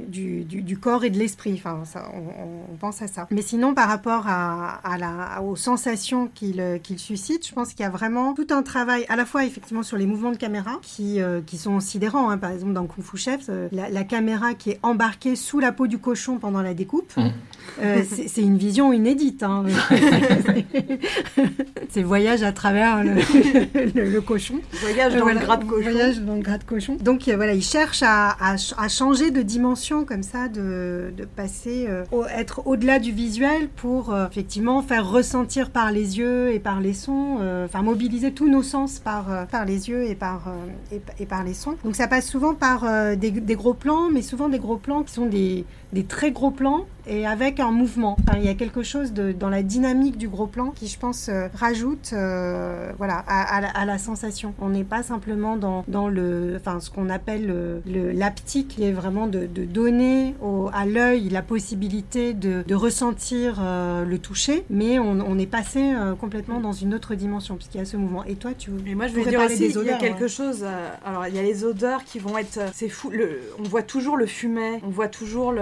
[0.09, 1.53] du, du, du corps et de l'esprit.
[1.55, 2.19] Enfin, ça, on,
[2.73, 3.27] on- pense à ça.
[3.31, 6.63] Mais sinon, par rapport à, à la, aux sensations qu'il,
[6.99, 9.97] suscite, je pense qu'il y a vraiment tout un travail, à la fois effectivement sur
[9.97, 12.29] les mouvements de caméra qui, euh, qui sont sidérants.
[12.31, 12.39] hein.
[12.39, 15.87] Par exemple, dans Kung Fu Chef, la, la caméra qui est embarquée sous la peau
[15.87, 17.13] du cochon pendant la découpe.
[17.83, 19.43] Euh, c'est une vision inédite.
[19.43, 19.65] hein.
[21.91, 23.15] c'est voyage à travers le,
[23.95, 24.61] le- le cochon.
[24.81, 25.83] Voyage dans le gras de cochon.
[25.91, 26.97] Voyage dans le gras de cochon.
[27.01, 31.13] Donc euh, voilà, il cherche à, à ch- à changer de dimension comme ça, de,
[31.17, 36.19] de passer, euh, au- être au-delà du visuel pour euh, effectivement faire ressentir par les
[36.19, 39.89] yeux et par les sons, euh, enfin mobiliser tous nos sens par, euh, par les
[39.89, 41.77] yeux et par, euh, et, et par les sons.
[41.85, 45.03] Donc ça passe souvent par euh, des, des gros plans, mais souvent des gros plans
[45.03, 45.65] qui sont des,
[45.97, 48.17] des très gros plans et avec un mouvement.
[48.21, 50.99] Enfin, il y a quelque chose de, dans la dynamique du gros plan qui, je
[50.99, 54.53] pense, euh, rajoute euh, voilà, à, à la, à la sensation.
[54.61, 58.83] On n'est pas simplement dans, dans le, enfin, ce qu'on appelle le- le- l'aptique, qui
[58.85, 64.19] est vraiment de, de donner au- à l'œil la possibilité de, de ressentir euh, le
[64.19, 67.85] toucher, mais on, on est passé euh, complètement dans une autre dimension puisqu'il y a
[67.87, 68.25] ce mouvement.
[68.25, 69.99] Et toi, tu Et moi, je vais pourrais dire aussi, des il y a odeurs,
[69.99, 70.29] quelque ouais.
[70.29, 70.61] chose.
[70.65, 72.59] euh, alors, il y a les odeurs qui vont être.
[72.59, 73.11] euh, C'est fou.
[73.11, 75.61] Le, on voit toujours le fumet, on voit toujours le,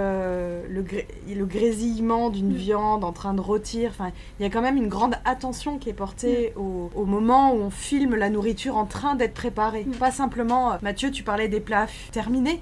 [0.69, 2.57] le, gré- le grésillement d'une Mm.
[2.57, 3.91] viande en train de rôtir.
[3.91, 7.53] Enfin, il y a quand même une grande attention qui est portée au, au moment
[7.55, 9.87] où on filme la nourriture en train d'être préparée.
[9.99, 10.73] Pas simplement.
[10.73, 12.61] euh, Mathieu, tu parlais des plats terminés.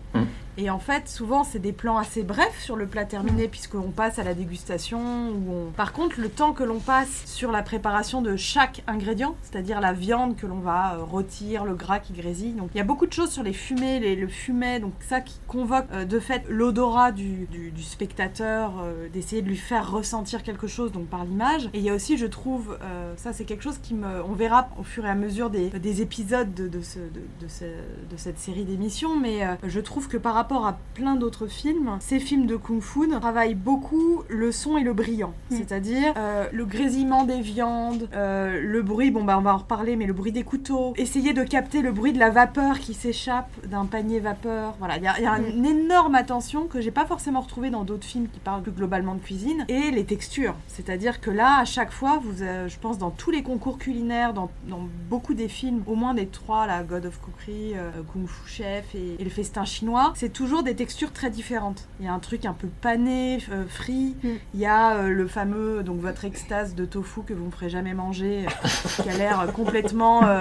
[0.59, 4.19] Et en fait, souvent, c'est des plans assez brefs sur le plat terminé, puisqu'on passe
[4.19, 5.01] à la dégustation.
[5.31, 5.71] Ou on...
[5.73, 9.95] Par contre, le temps que l'on passe sur la préparation de chaque ingrédient, c'est-à-dire la
[9.95, 12.53] viande que l'on va euh, rôtir, le gras qui grésille.
[12.53, 15.39] Donc, il y a beaucoup de choses sur les fumées, le fumet, donc ça qui
[15.49, 20.43] convoque euh, de fait l'odorat du, du- du spectateur, euh, d'essayer de lui faire ressentir
[20.43, 21.71] quelque chose, donc par l'image.
[21.73, 24.23] Et il y a aussi, je trouve, euh, ça c'est quelque chose qui me.
[24.25, 27.65] On verra au fur et à mesure des, des épisodes de, de ce- de ce-
[27.65, 31.97] de cette série d'émissions, mais euh, je trouve que par rapport à plein d'autres films,
[32.01, 35.32] ces films de Kung Fu travaillent beaucoup le son et le brillant.
[35.51, 39.97] C'est-à-dire euh, le grésillement des viandes, euh, le bruit, bon bah on va en reparler,
[39.97, 40.93] mais le bruit des couteaux.
[40.97, 44.74] Essayer de capter le bruit de la vapeur qui s'échappe d'un panier vapeur.
[44.78, 47.84] Voilà, il y a, y a une énorme attention que j'ai pas forcément retrouvée dans
[47.84, 49.64] d'autres films qui parlent plus globalement de cuisine.
[49.68, 50.55] Et les textures.
[50.68, 54.34] C'est-à-dire que là, à chaque fois, vous, euh, je pense dans tous les concours culinaires,
[54.34, 57.74] dans, dans beaucoup des films, au moins des trois, la God of Cookery,
[58.12, 61.87] Kung Fu Chef et, et le festin chinois, c'est toujours des textures très différentes.
[62.01, 64.14] Il y a un truc un peu pané, euh, frit.
[64.22, 64.28] Mm.
[64.55, 67.68] Il y a euh, le fameux, donc votre extase de tofu que vous ne ferez
[67.70, 70.24] jamais manger, euh, qui a l'air complètement.
[70.24, 70.41] euh,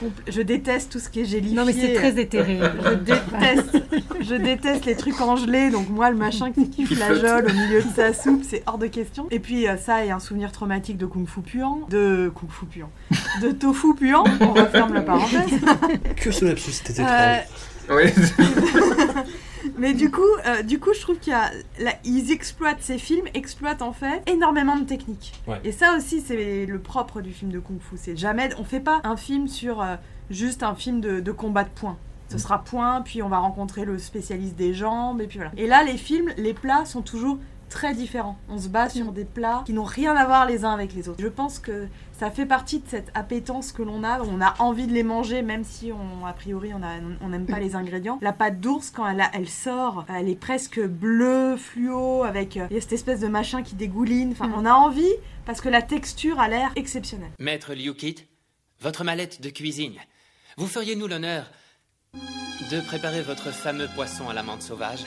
[0.00, 1.56] compl- je déteste tout ce qui est gélifié.
[1.56, 2.58] Non, mais c'est très éthéré.
[2.84, 3.82] Je déteste,
[4.20, 5.70] je déteste les trucs congelés.
[5.70, 7.50] Donc moi, le machin qui, Qui flageole flotte.
[7.50, 9.26] au milieu de sa soupe, c'est hors de question.
[9.30, 12.66] Et puis euh, ça et un souvenir traumatique de kung fu puant, de kung fu
[12.66, 12.90] puant,
[13.42, 14.24] de tofu puant.
[14.40, 15.50] On referme la parenthèse.
[16.16, 17.02] Que ce lapsus, c'était
[17.98, 19.24] Étrange.
[19.78, 22.98] Mais du coup, euh, du coup, je trouve qu'il y a, là, ils exploitent ces
[22.98, 25.32] films, exploitent en fait énormément de techniques.
[25.46, 25.60] Ouais.
[25.64, 27.96] Et ça aussi, c'est le propre du film de kung-fu.
[27.96, 29.96] C'est jamais, on fait pas un film sur euh,
[30.30, 31.96] juste un film de, de combat de poing.
[32.28, 35.50] Ce sera point, puis on va rencontrer le spécialiste des jambes, et puis voilà.
[35.56, 37.38] Et là, les films, les plats sont toujours
[37.70, 38.36] très différents.
[38.50, 41.08] On se bat sur des plats qui n'ont rien à voir les uns avec les
[41.08, 41.20] autres.
[41.22, 44.20] Je pense que ça fait partie de cette appétence que l'on a.
[44.20, 47.74] On a envie de les manger, même si on, a priori on n'aime pas les
[47.76, 48.18] ingrédients.
[48.20, 52.66] La pâte d'ours, quand elle, a- elle sort, elle est presque bleue, fluo, avec euh,
[52.70, 54.32] il y a cette espèce de machin qui dégouline.
[54.32, 55.12] Enfin, on a envie
[55.46, 57.30] parce que la texture a l'air exceptionnelle.
[57.38, 58.26] Maître Liu Kit,
[58.80, 59.94] votre mallette de cuisine.
[60.58, 61.50] Vous feriez-nous l'honneur
[62.70, 65.04] de préparer votre fameux poisson à la menthe sauvage?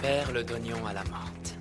[0.00, 1.58] D'oignon à la menthe.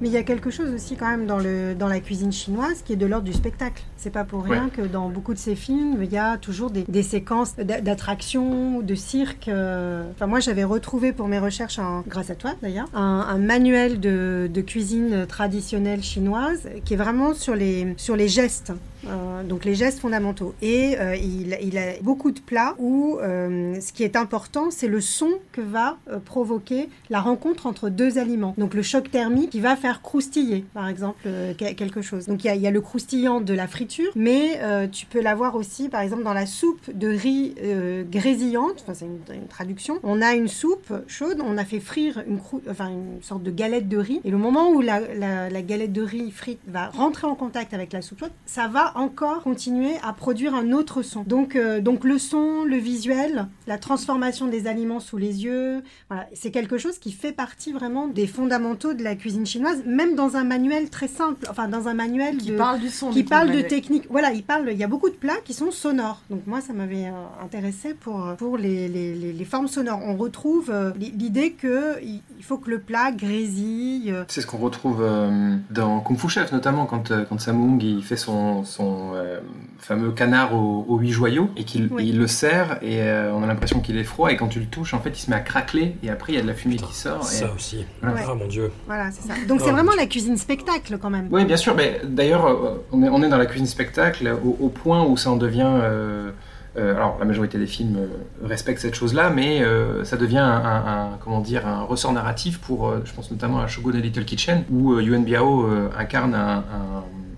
[0.00, 2.96] Mais il y a quelque chose aussi quand même dans la cuisine chinoise qui est
[2.96, 3.82] de l'ordre du spectacle.
[4.04, 4.70] C'est pas pour rien Ouais.
[4.70, 8.80] que dans beaucoup de ces films, il y a toujours des, des séquences d'a- d'attractions,
[8.82, 9.48] de cirque.
[9.48, 10.04] euh.
[10.14, 14.00] Enfin, moi, j'avais retrouvé pour mes recherches, un- grâce à toi d'ailleurs, un, un manuel
[14.00, 18.72] de, de cuisine traditionnelle chinoise qui est vraiment sur les, sur les gestes.
[19.06, 20.54] euh, donc les gestes fondamentaux.
[20.62, 24.88] Et euh, il, il a beaucoup de plats où euh, ce qui est important, c'est
[24.88, 25.96] le son que va
[26.26, 28.54] provoquer la rencontre entre deux aliments.
[28.58, 32.26] Donc le choc thermique qui va faire croustiller, par exemple, que- quelque chose.
[32.26, 35.06] Donc il y a, il y a le croustillant de la friture, mais euh, tu
[35.06, 38.82] peux l'avoir aussi, par exemple, dans la soupe de riz euh, grésillante.
[38.82, 39.98] Enfin, c'est une, une traduction.
[40.02, 43.50] On a une soupe chaude, on a fait frire une, crou- enfin, une sorte de
[43.50, 44.20] galette de riz.
[44.24, 47.74] Et le moment où la, la- la galette de riz frite va rentrer en contact
[47.74, 51.22] avec la soupe chaude, ça va encore continuer à produire un autre son.
[51.22, 56.26] Donc, euh, donc le son, le visuel, la transformation des aliments sous les yeux, voilà,
[56.34, 60.36] c'est quelque chose qui fait partie vraiment des fondamentaux de la cuisine chinoise, même dans
[60.36, 63.48] un manuel très simple, enfin dans un manuel Qui de- parle du son, qui parle
[63.48, 63.66] de manuel.
[63.84, 64.06] Technique.
[64.10, 64.68] Voilà, il parle.
[64.72, 66.20] Il y a beaucoup de plats qui sont sonores.
[66.30, 70.00] Donc moi, ça m'avait euh, intéressé pour pour les, les, les- les formes sonores.
[70.04, 74.10] On retrouve euh, l'i- l'idée que il il faut que le plat grésille.
[74.12, 77.80] euh, C'est ce qu'on retrouve euh, dans Kung Fu Chef, notamment quand, euh, quand Samung
[77.82, 79.40] il fait son, son euh,
[79.78, 82.08] fameux canard aux, aux huit joyaux et qu'il Oui.
[82.08, 84.66] il le sert et euh, on a l'impression qu'il est froid et quand tu le
[84.66, 86.54] touches, en fait, il se met à craqueler et après il y a de la
[86.54, 87.24] fumée qui sort.
[87.24, 87.50] Ça et...
[87.54, 87.84] aussi.
[88.02, 88.20] Voilà.
[88.28, 88.70] Ah mon dieu.
[88.86, 89.34] Voilà, c'est ça.
[89.48, 91.28] Donc Oh, c'est vraiment la cuisine spectacle quand même.
[91.30, 91.74] Oui, bien sûr.
[91.74, 95.30] Mais d'ailleurs, euh, on est, on est dans la cuisine spectacle au, point où ça
[95.30, 95.66] en devient.
[95.66, 96.30] euh,
[96.76, 98.06] euh, alors, la majorité des films euh,
[98.46, 99.62] respectent cette chose-là, mais
[100.04, 104.00] ça devient un, comment dire, un ressort narratif pour, je pense notamment à Shogun a
[104.00, 106.64] Little Kitchen, où Yuan Biao incarne un-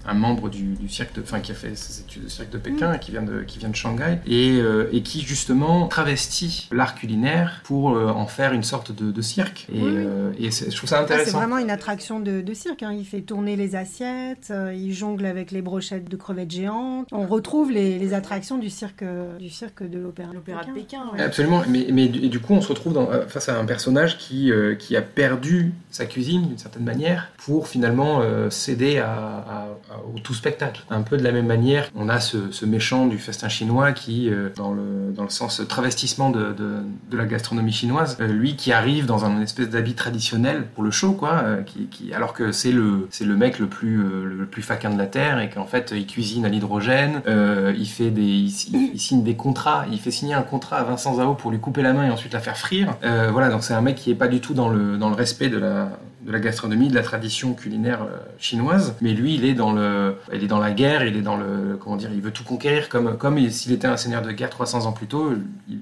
[0.07, 2.59] un membre du, du cirque, de, enfin qui a fait ses études de cirque de
[2.59, 6.69] Pékin, et qui vient de, qui vient de Shanghai, et, euh, et qui justement travestit
[6.73, 9.67] l'art culinaire pour euh, en faire une sorte de, de cirque.
[9.73, 9.95] Et, Oui, oui.
[9.97, 11.39] euh, et c'est- je trouve ça Ça, C'est intéressant.
[11.39, 12.83] vraiment une attraction de, de cirque.
[12.83, 12.93] hein.
[12.97, 17.09] Il fait tourner les assiettes, euh, il jongle avec les brochettes de crevettes géantes.
[17.13, 19.05] On retrouve les, les attractions du cirque,
[19.39, 20.33] du cirque de l'opéra.
[20.33, 21.21] L'opéra de Pékin, ouais.
[21.23, 23.65] Absolument, mais, mais du- et du coup, on se retrouve dans- euh, face à un
[23.65, 28.99] personnage qui, euh, qui a perdu sa cuisine d'une certaine manière pour finalement euh, céder
[28.99, 30.85] à, à- à- au tout spectacle.
[30.91, 34.49] Un peu de la même manière, on a ce, méchant du festin chinois qui, euh,
[34.57, 39.07] dans, le, dans le sens travestissement de, de, la gastronomie chinoise, euh, lui qui arrive
[39.07, 42.73] dans un espèce d'habit traditionnel pour le show, quoi, euh, qui, qui- alors que c'est
[42.73, 45.67] le, c'est le mec le plus, euh, le plus faquin de la terre et qu'en
[45.67, 50.11] fait il cuisine à l'hydrogène, euh, il, fait des, il, signe des contrats, il fait
[50.11, 52.57] signer un contrat à Vincent Zao pour lui couper la main et ensuite la faire
[52.57, 52.97] frire.
[53.05, 55.15] Euh, voilà, donc c'est un mec qui est pas du tout dans le, dans le
[55.15, 55.91] respect de la,
[56.23, 60.17] de la gastronomie, de la tradition culinaire euh, chinoise, mais lui il est dans le,
[60.33, 62.89] il est dans la guerre, il est dans le, comment dire, il veut tout conquérir
[62.89, 65.33] comme, comme s'il était un seigneur de guerre 300 ans plus tôt.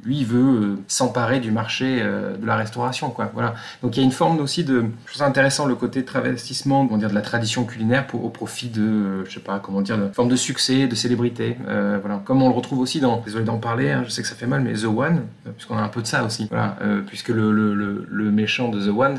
[0.05, 3.31] Lui il veut euh, s'emparer du marché euh, de la restauration, quoi.
[3.33, 3.55] Voilà.
[3.83, 6.87] Donc il y a une forme aussi de, je trouve ça intéressant le côté travestissement,
[6.87, 10.09] comment dire, de la tradition culinaire au profit de, je sais pas comment dire, de
[10.13, 11.57] forme de succès, de célébrité.
[11.65, 12.21] Voilà.
[12.25, 14.47] Comme on le retrouve aussi dans, désolé d'en parler, hein, je sais que ça fait
[14.47, 15.23] mal, mais The One,
[15.57, 16.47] puisqu'on a un peu de ça aussi.
[16.51, 16.77] Voilà.
[17.07, 19.19] Puisque le, le, le, méchant de The One,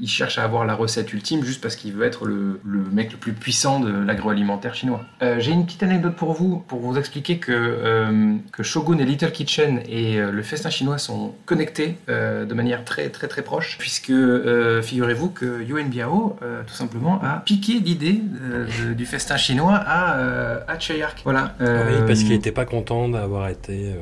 [0.00, 3.12] il cherche à avoir la recette ultime juste parce qu'il veut être le, le mec
[3.12, 5.02] le plus puissant de l'agroalimentaire chinois.
[5.22, 9.04] Euh, J'ai une petite anecdote pour vous, pour vous expliquer que, euh, que Shogun et
[9.04, 13.76] Little Kitchen et euh, le festin chinois sont connectés de manière très très très proche,
[13.78, 14.12] puisque
[14.82, 16.36] figurez-vous que Yuan Biao,
[16.66, 18.20] tout simplement, a piqué l'idée
[18.96, 21.20] du festin chinois à, à Cheyark.
[21.24, 21.54] Voilà.
[21.60, 23.94] Ah Oui, parce qu'il n'était pas content d'avoir été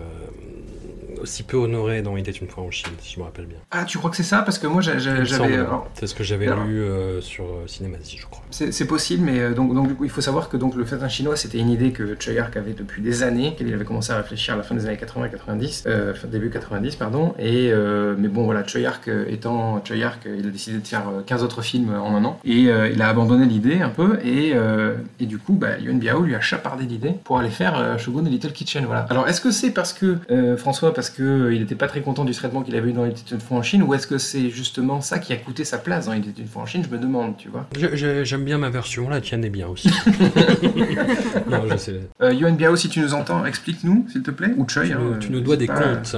[1.21, 3.59] aussi peu honoré dans Il était une fois en Chine, si je me rappelle bien.
[3.71, 4.43] Ah, tu crois que c'est ça?
[4.43, 5.11] Parce que moi j'avais.
[5.55, 8.43] alors, C'est ce que j'avais lu euh, sur euh, Cinématie, je crois.
[8.51, 11.09] C'est possible, mais euh, donc, donc du coup, il faut savoir que donc, le festin
[11.09, 14.55] chinois, c'était une idée que Cheyark avait depuis des années, qu'il avait commencé à réfléchir
[14.55, 17.35] à la fin des années 80 et 90, euh, fin- début 90, pardon.
[17.39, 21.09] Et, euh, mais bon, voilà, Cheyark euh, étant Cheyark, euh, il a décidé de faire
[21.09, 22.39] euh, 15 autres films en un an.
[22.45, 25.99] Et euh, il a abandonné l'idée un peu, et, euh, et du coup, bah, Yuan
[25.99, 28.85] Biao lui a chapardé l'idée pour aller faire euh, Shogun et Little Kitchen.
[28.87, 29.07] Voilà.
[29.11, 32.33] Alors, est-ce que c'est parce que, euh, François, parce qu'il n'était pas très content du
[32.33, 35.01] traitement qu'il avait eu dans était une fois en Chine, ou est-ce que c'est justement
[35.01, 36.83] ça qui a coûté sa place dans était une fois en Chine?
[36.89, 37.67] Je me demande, tu vois.
[37.95, 39.89] J'aime bien ma version, la tienne est bien aussi.
[41.51, 42.01] non, je sais.
[42.23, 44.53] Euh, Yoann Biao, si tu nous entends, explique-nous, s'il te plaît.
[44.57, 44.85] Ou Choi.
[44.85, 46.17] Tu hein, nous, tu nous euh, dois des pas- comptes.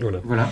[0.00, 0.18] Voilà.
[0.24, 0.50] Voilà.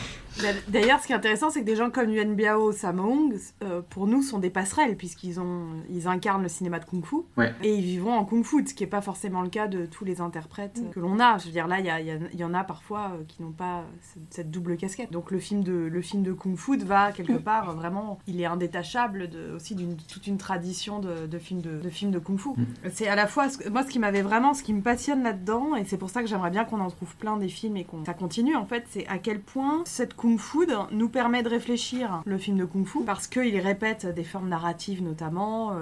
[0.68, 3.82] D'ailleurs, ce qui est intéressant, c'est que des gens comme Yuan Biao, Sammo Hung, euh,
[3.88, 7.16] pour nous, sont des passerelles, puisqu'ils ont, ils incarnent le cinéma de Kung Fu.
[7.36, 7.54] Ouais.
[7.62, 10.04] Et ils vivront en Kung Fu, ce qui n'est pas forcément le cas de tous
[10.04, 11.38] les interprètes que l'on a.
[11.38, 14.50] Je veux dire, là, il y, en a parfois euh, qui n'ont pas cette, cette
[14.50, 15.12] double casquette.
[15.12, 18.40] Donc le film de, le film de Kung Fu va, quelque part, euh, vraiment, il
[18.40, 22.18] est indétachable de, aussi d'une toute une tradition de, de films de, de films de
[22.18, 22.50] Kung Fu.
[22.92, 25.76] C'est à la fois, ce moi, ce qui m'avait vraiment, ce qui me passionne là-dedans,
[25.76, 28.04] et c'est pour ça que j'aimerais bien qu'on en trouve plein des films et qu'on
[28.04, 32.22] ça continue, en fait, c'est à quel point cette Kung Fu nous permet de réfléchir
[32.24, 35.72] le film de Kung Fu, parce qu'il répète des formes narratives notamment,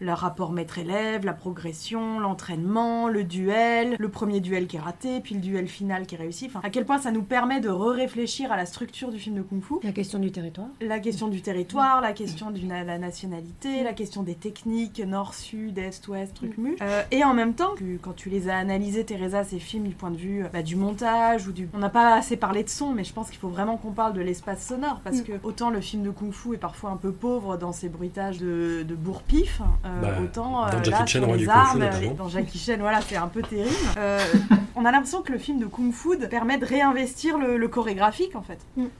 [0.00, 5.20] euh, le rapport maître-élève, la progression, l'entraînement, le duel, le premier duel qui est raté,
[5.20, 6.46] puis le duel final qui est réussi.
[6.46, 9.42] Enfin, à quel point ça nous permet de re-réfléchir à la structure du film de
[9.42, 9.74] Kung Fu.
[9.82, 10.68] La question du territoire.
[10.80, 15.78] La question du territoire, la question de la nationalité, la question des techniques, nord, sud,
[15.78, 16.76] est, ouest, truc mu.
[16.82, 20.10] Euh, et en même temps, quand tu les as analysés, Teresa, ces films du point
[20.10, 21.68] de vue bah, du montage ou du...
[21.74, 24.12] On n'a pas assez parlé de son, mais je pense qu'il faut vraiment qu'on parle
[24.12, 27.12] de l'espace sonore, parce que autant le film de Kung Fu est parfois un peu
[27.12, 29.60] pauvre dans ses bruitages de, de bourre-pif,
[30.02, 33.00] Bah, autant euh, dans Jackie Chan, sur Roi les Fu, armes, dans Jackie Chan, voilà,
[33.02, 33.68] c'est un peu terrible.
[33.98, 34.18] Euh,
[34.76, 38.34] on a l'impression que le film de Kung Fu permet de réinvestir le, le chorégraphique,
[38.36, 38.58] en fait.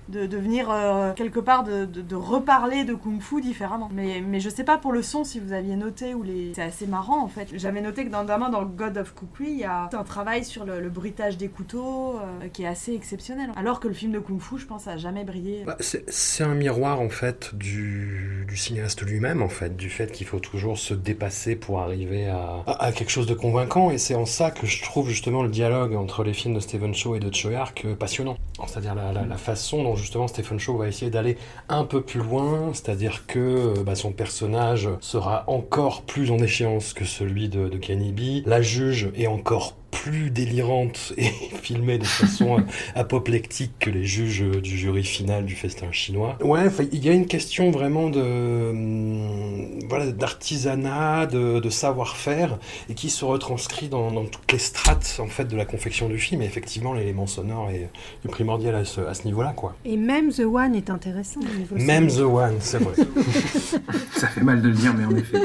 [0.09, 3.89] De, de venir euh, quelque part, de, de- de reparler de Kung Fu différemment.
[3.93, 6.53] Mais, mais je sais pas pour le son si vous aviez noté ou les...
[6.55, 7.49] C'est assez marrant, en fait.
[7.55, 10.65] J'avais noté que dans, notamment dans God of Kukui, il y a un travail sur
[10.65, 13.51] le, le bruitage des couteaux euh, qui est assez exceptionnel.
[13.57, 15.63] Alors que le film de Kung Fu, je pense, a jamais brillé.
[15.65, 20.11] Bah, c'est c'est un miroir en fait du, du cinéaste lui-même en fait, du fait
[20.13, 23.91] qu'il faut toujours se dépasser pour arriver à, quelque chose de convaincant.
[23.91, 26.95] Et c'est en ça que je trouve justement le dialogue entre les films de Stephen
[26.95, 28.37] Chow et de Choyark euh, passionnant.
[28.67, 31.37] C'est-à-dire la façon dont justement Stephen Chow va essayer d'aller
[31.69, 36.93] un peu plus loin, c'est-à-dire que euh, bah, son personnage sera encore plus en échéance
[36.93, 41.31] que celui de, de Kenny B, la juge est encore plus délirante et
[41.63, 42.59] filmée de façon
[42.95, 46.37] apoplectique que les juges du jury final du festin chinois.
[46.43, 52.59] Ouais, il y a une question vraiment de hum, voilà d'artisanat, de, de savoir-faire
[52.91, 56.19] et qui se retranscrit dans, dans toutes les strates en fait de la confection du
[56.19, 56.43] film.
[56.43, 57.89] Et effectivement, l'élément sonore est,
[58.25, 59.77] est primordial à ce, à ce niveau-là, quoi.
[59.85, 62.21] Et même The One est intéressant au niveau Même The.
[62.21, 62.95] One, c'est vrai.
[64.17, 65.39] Ça fait mal de le dire, mais en effet.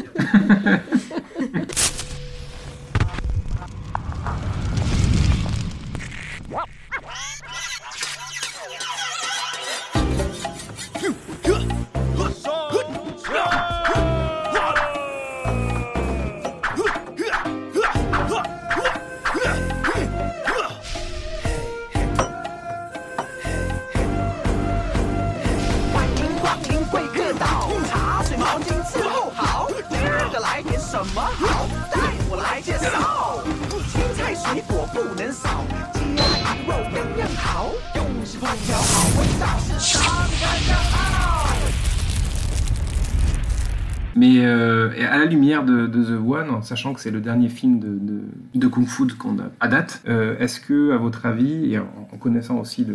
[45.00, 47.80] Et à la lumière de, de The One, en sachant que c'est le dernier film
[47.80, 48.22] de, de,
[48.56, 51.88] de Kung Fu qu'on a à date, euh, est-ce que, à votre avis, et en,
[52.14, 52.86] en connaissant aussi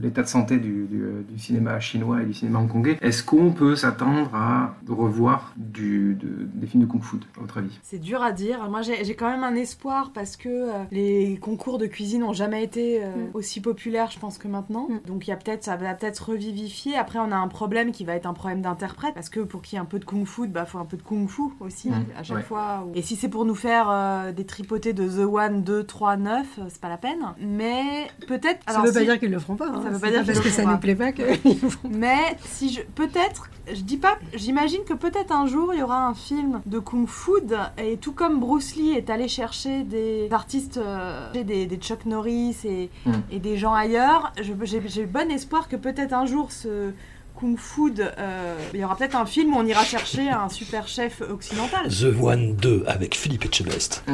[0.00, 3.52] l'état de santé du, du, euh, du cinéma chinois et du cinéma hongkongais, est-ce qu'on
[3.52, 7.78] peut s'attendre à revoir du, de- des films de Kung Fu, à votre avis?
[7.82, 8.68] C'est dur à dire.
[8.70, 12.32] Moi, j'ai j'ai quand même un espoir parce que euh, les concours de cuisine n'ont
[12.32, 14.88] jamais été euh, aussi populaires, je pense, que maintenant.
[15.06, 16.96] Donc, il y a peut-être, ça va peut-être revivifier.
[16.96, 19.76] Après, on a un problème qui va être un problème d'interprète parce que pour qu'il
[19.76, 22.22] y ait un peu de kung-fu, bah, faut un peu de kung-fu aussi Mm, à
[22.22, 22.42] chaque ouais.
[22.42, 22.86] fois.
[22.94, 26.46] Et si c'est pour nous faire euh, des tripotés de The One, 2, 3, 9,
[26.58, 27.18] euh, c'est pas la peine.
[27.40, 28.60] Mais peut-être.
[28.70, 29.68] Ça veut pas dire qu'ils le feront pas.
[29.68, 29.80] hein.
[29.82, 31.88] Ça veut pas dire parce que ça nous plaît pas qu'ils le feront.
[31.90, 36.06] Mais si je peut-être, je dis pas, j'imagine que peut-être un jour il y aura
[36.06, 37.32] un film de kung fu
[37.78, 42.56] et tout comme Bruce Lee est allé chercher des artistes, euh, des, des Chuck Norris
[42.64, 43.12] et, Mm.
[43.30, 46.92] et des gens ailleurs, j'ai bon espoir que peut-être un jour ce
[47.38, 50.88] kung fu, euh, il y aura peut-être un film où on ira chercher un super
[50.88, 51.88] chef occidental.
[51.88, 54.02] The One 2 avec Philippe Etchebest.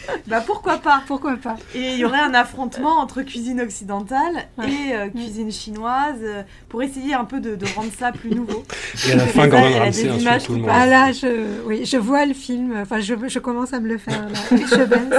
[0.26, 4.94] Bah pourquoi pas Pourquoi pas Et il y aurait un affrontement entre cuisine occidentale et
[4.94, 8.62] euh, cuisine chinoise euh, pour essayer un peu de, de rendre ça plus nouveau.
[9.08, 10.70] Et à la fin, y a Ramsay des insulte images tout le monde.
[10.72, 11.26] Ah là, je,
[11.66, 14.38] oui, je vois le film, enfin je, je commence à me le faire là.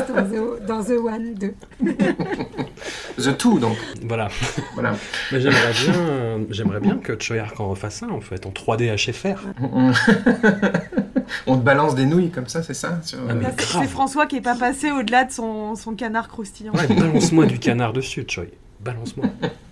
[0.07, 1.53] Dans The, dans The One 2.
[3.17, 3.77] The Two, donc.
[4.03, 4.27] Voilà.
[4.73, 4.93] Voilà.
[5.31, 9.39] Mais j'aimerais bien, j'aimerais bien que Choyark en refasse un en fait, en 3D HFR.
[11.47, 13.33] On te balance des nouilles comme ça, c'est ça sur- Ah.
[13.57, 16.71] C'est François qui est pas passé au-delà de son, son canard croustillant.
[16.73, 18.45] Ouais, balance-moi du canard dessus, Choi.
[18.79, 19.25] Balance-moi.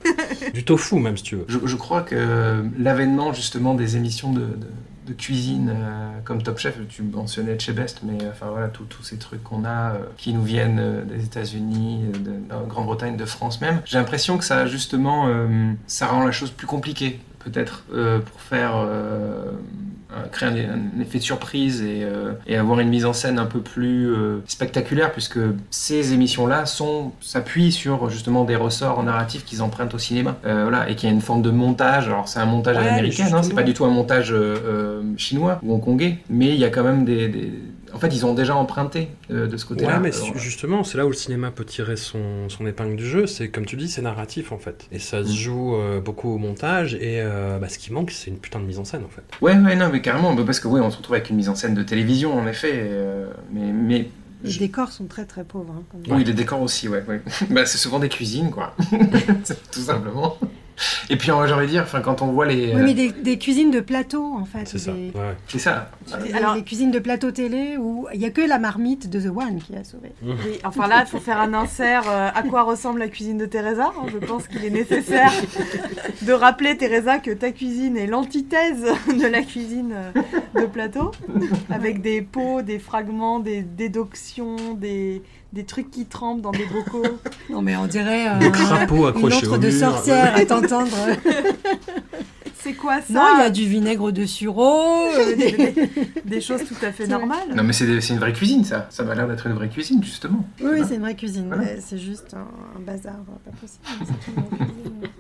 [0.54, 1.46] du tofu même si tu veux.
[1.48, 4.68] Je, je crois que l'avènement justement des émissions de, de-
[5.08, 8.84] de cuisine euh, comme Top Chef, tu mentionnais chez Best, mais euh, enfin voilà, tous
[8.84, 13.18] tous ces trucs qu'on a euh, qui nous viennent euh, des États-Unis, de, de Grande-Bretagne,
[13.18, 17.20] de France même, j'ai l'impression que ça justement, euh, ça rend la chose plus compliquée
[17.40, 18.74] peut-être euh, pour faire
[20.32, 23.46] créer un, un effet de surprise et, euh, et avoir une mise en scène un
[23.46, 25.40] peu plus euh, spectaculaire puisque
[25.70, 26.66] ces émissions-là
[27.22, 30.38] s'appuient sur justement des ressorts narratifs qu'ils empruntent au cinéma.
[30.46, 32.08] Euh, voilà et qu'il y a une forme de montage.
[32.08, 34.58] Alors c'est un montage à Ouais, l'américaine hein, c'est pas du tout un montage euh,
[34.66, 37.54] euh, chinois ou hongkongais mais il y a quand même des, des-
[37.94, 40.98] en fait ils ont déjà emprunté euh, de ce côté-là Ouais, mais Alors, justement, c'est
[40.98, 43.28] là où le cinéma peut tirer son, son épingle du jeu.
[43.28, 44.88] C'est comme tu dis, c'est narratif en fait.
[44.92, 45.26] Et ça Mm.
[45.26, 46.96] se joue euh, beaucoup au montage.
[46.96, 49.24] Et euh, bah, ce qui manque, c'est une putain de mise en scène en fait.
[49.42, 51.50] Ouais, ouais, non, mais carrément, bah, parce que oui, on se retrouve avec une mise
[51.50, 54.10] en scène de télévision, en effet, euh, mais, mais
[54.44, 55.74] Les décors sont très très pauvres.
[55.78, 57.22] hein, oui, les décors aussi, ouais, ouais.
[57.50, 58.76] bah, c'est souvent des cuisines, quoi,
[59.72, 60.38] tout simplement.
[61.10, 63.12] Et puis, j'ai envie de dire, enfin, quand on voit les, Oui, mais euh, des,
[63.12, 64.66] des cuisines de plateau en fait.
[64.66, 65.12] c'est ça, des-
[65.48, 65.90] c'est ça.
[66.24, 69.28] des- des cuisines de plateau télé où il n'y a que la marmite de The
[69.36, 70.12] One qui a sauvé.
[70.24, 73.46] Oui, enfin là, il faut faire un insert euh, à quoi ressemble la cuisine de
[73.46, 73.92] Teresa.
[73.98, 74.06] hein.
[74.12, 75.32] Je pense qu'il est nécessaire
[76.22, 81.12] de rappeler, Teresa, que ta cuisine est l'antithèse de la cuisine euh, de plateau,
[81.70, 85.22] avec des pots, des fragments, des dédoctions, des,
[85.54, 87.04] des trucs qui trempent dans des bocaux.
[87.50, 89.80] Non, mais on dirait euh, Des crapauds accrochés une autre au de mur.
[89.80, 90.90] sorcière à t'entendre.
[92.64, 95.08] C'est quoi ça Non, il y a du vinaigre de sureau.
[95.16, 95.90] euh, des- des,
[96.26, 97.50] des choses tout à fait normales.
[97.56, 98.88] Non, mais c'est une vraie cuisine, ça.
[98.90, 100.46] Ça m'a l'air d'être une vraie cuisine, justement.
[100.62, 101.48] Oui, oui, c'est une vraie cuisine.
[101.48, 101.80] Voilà.
[101.80, 102.48] C'est juste un,
[102.78, 103.84] un bazar, pas possible.
[104.06, 104.96] C'est une vraie cuisine.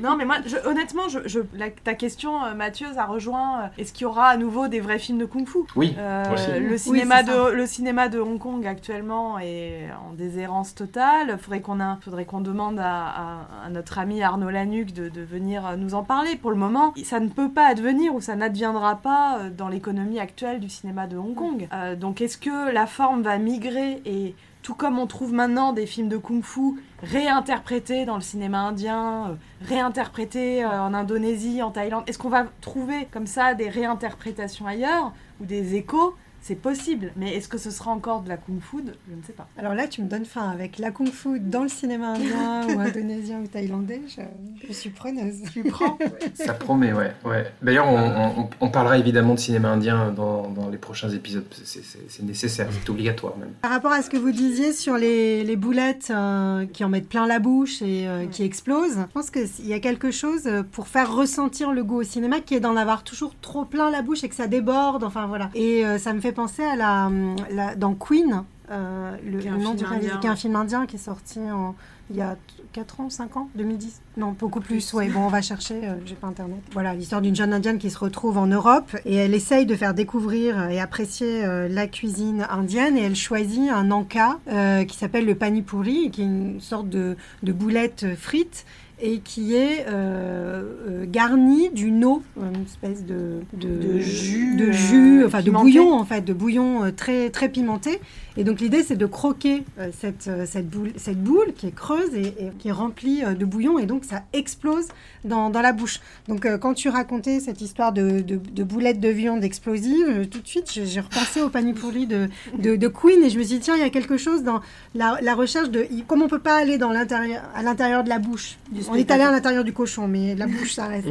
[0.00, 3.62] Non, mais moi, je- honnêtement, je, je- la- ta question, euh, Mathieu, ça rejoint.
[3.62, 5.58] euh, Est-ce qu'il y aura à nouveau des vrais films de kung-fu?
[5.76, 6.46] Oui, Euh, aussi.
[6.60, 11.36] le, Oui, cinéma de, le cinéma de Hong Kong actuellement est en déshérence totale.
[11.42, 15.64] Faudrait qu'on faudrait qu'on demande à, à- à notre ami Arnaud Lanuc de, de venir
[15.76, 16.36] nous en parler.
[16.36, 20.20] Pour le moment, ça ne peut pas advenir ou ça n'adviendra pas euh, dans l'économie
[20.20, 21.66] actuelle du cinéma de Hong Kong.
[21.72, 25.86] Euh, donc, est-ce que la forme va migrer et tout comme on trouve maintenant des
[25.86, 29.34] films de kung-fu réinterprétés dans le cinéma indien, euh,
[29.66, 35.46] réinterprétés en Indonésie, en Thaïlande, est-ce qu'on va trouver comme ça des réinterprétations ailleurs ou
[35.46, 38.78] des échos C'est possible, mais est-ce que ce sera encore de la kung-fu
[39.08, 39.46] Je ne sais pas.
[39.58, 42.80] Alors là, tu me donnes faim avec la kung fu dans le cinéma indien ou
[42.80, 44.00] indonésien ou thaïlandais.
[44.08, 44.22] Je,
[44.66, 45.42] je suis preneuse.
[45.52, 45.98] Tu prends
[46.34, 47.12] Ça promet, ouais.
[47.24, 47.52] ouais.
[47.62, 51.44] D'ailleurs, on, on- on parlera évidemment de cinéma indien dans, dans les prochains épisodes.
[51.64, 53.50] C'est- nécessaire, c'est obligatoire même.
[53.62, 57.08] Par rapport à ce que vous disiez sur les, les boulettes euh, qui en mettent
[57.08, 60.62] plein la bouche et euh, qui explosent, je pense qu'il y a quelque chose euh,
[60.62, 64.02] pour faire ressentir le goût au cinéma qui est d'en avoir toujours trop plein la
[64.02, 65.02] bouche et que ça déborde.
[65.04, 65.50] Enfin voilà.
[65.54, 67.10] Et euh, ça me fait penser à la,
[67.50, 68.44] la- dans Queen.
[68.70, 71.74] euh, le, nom du réalisateur, qui est un film indien qui est sorti en,
[72.10, 72.36] il y a
[72.72, 74.92] 4 ans, 5 ans, 2010 Non, beaucoup plus.
[74.94, 76.58] Ouais, bon, on va chercher, euh, j'ai pas internet.
[76.72, 79.92] Voilà, l'histoire d'une jeune indienne qui se retrouve en Europe et elle essaye de faire
[79.92, 85.26] découvrir et apprécier euh, la cuisine indienne et elle choisit un anka euh, qui s'appelle
[85.26, 88.64] le panipuri, qui est une sorte de, de boulette frite
[89.02, 94.72] et qui est euh, euh, garni d'une eau, une espèce de, De jus, de euh,
[94.72, 98.00] jus, enfin de bouillon en fait, de bouillon euh, très très pimenté.
[98.36, 101.74] Et donc l'idée c'est de croquer euh, cette, euh, cette, boule, cette boule qui est
[101.74, 104.86] creuse et, et qui est remplie euh, de bouillon et donc ça explose
[105.24, 106.00] dans, dans la bouche.
[106.28, 110.24] Donc euh, quand tu racontais cette histoire de, de, de boulettes de viande explosive, euh,
[110.26, 112.28] tout de suite j'ai repensé au panipuri de,
[112.58, 114.60] de, de Queen et je me suis dit tiens il y a quelque chose dans
[114.94, 118.18] la, la recherche de comme on peut pas aller dans l'intérieur à l'intérieur de la
[118.20, 118.58] bouche.
[118.88, 121.08] On est allé à l'intérieur du cochon mais la bouche ça reste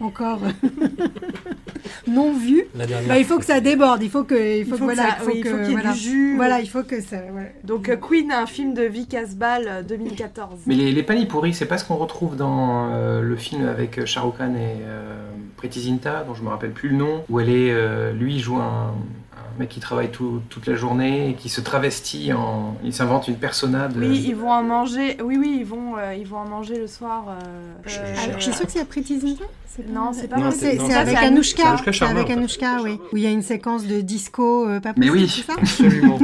[0.00, 0.40] encore
[2.06, 2.64] non vu.
[2.74, 4.84] Bah, il faut que ça déborde, il faut que il faut, Il que, faut que
[4.94, 5.92] voilà, ça- il faut oui, il y ait voilà.
[5.92, 6.36] du jus.
[6.36, 7.54] Voilà, il faut que ça ouais.
[7.64, 10.60] Donc euh, Queen, un film de Vic Asbal euh, 2014.
[10.66, 14.06] Mais les, les panipuri, c'est pas ce qu'on retrouve dans euh, le film avec euh,
[14.06, 15.14] Shah Rukh Khan et euh,
[15.56, 18.40] Preeti Zinta, dont je me rappelle plus le nom, où elle est, euh, lui il
[18.40, 18.94] joue un,
[19.32, 23.28] un mec qui travaille tout- toute la journée et qui se travestit en, il s'invente
[23.28, 24.00] une persona de.
[24.00, 25.16] Oui, ils vont en manger.
[25.22, 27.24] Oui, oui, ils vont, euh, ils vont en manger le soir.
[27.28, 27.32] euh,
[27.88, 29.44] euh, Ah, je suis sûre que c'est Pretty Zinta.
[29.88, 30.76] Non, c'est pas Non, vrai.
[30.76, 31.70] c'est avec Anouchka.
[31.70, 32.32] Avec en fait.
[32.32, 32.98] Anouchka, oui.
[33.12, 35.54] Où il y a une séquence de disco euh, pas Mais possible, oui, c'est ça
[35.58, 36.18] Absolument.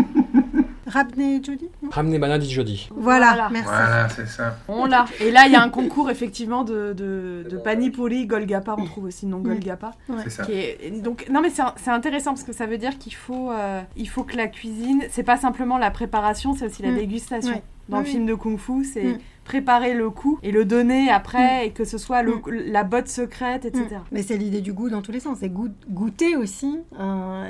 [0.87, 2.89] Rabney Jody Ramener Banadi Jody.
[2.95, 3.69] Voilà, merci.
[3.69, 4.57] Voilà, c'est ça.
[4.69, 5.05] On l'a.
[5.21, 9.05] Et là, il y a un concours effectivement de, de, de Panipuri, Golgappa, on trouve
[9.05, 9.93] aussi le nom Golgappa.
[10.09, 10.17] Ouais.
[10.25, 10.45] C'est ça.
[10.45, 13.51] Qui est, donc, non, mais c'est c'est intéressant parce que ça veut dire qu'il faut,
[13.51, 16.97] euh, il faut que la cuisine, c'est pas simplement la préparation, c'est aussi la Mm.
[16.97, 17.53] dégustation.
[17.55, 17.63] Ouais.
[17.89, 19.19] Dans le film de Kung Fu, c'est Mm.
[19.45, 23.65] préparer le coup et le donner après et que ce soit le- la botte secrète,
[23.65, 23.85] etc.
[23.91, 23.99] Mm.
[24.13, 25.39] Mais c'est l'idée du goût dans tous les sens.
[25.41, 26.79] C'est goût- goûter aussi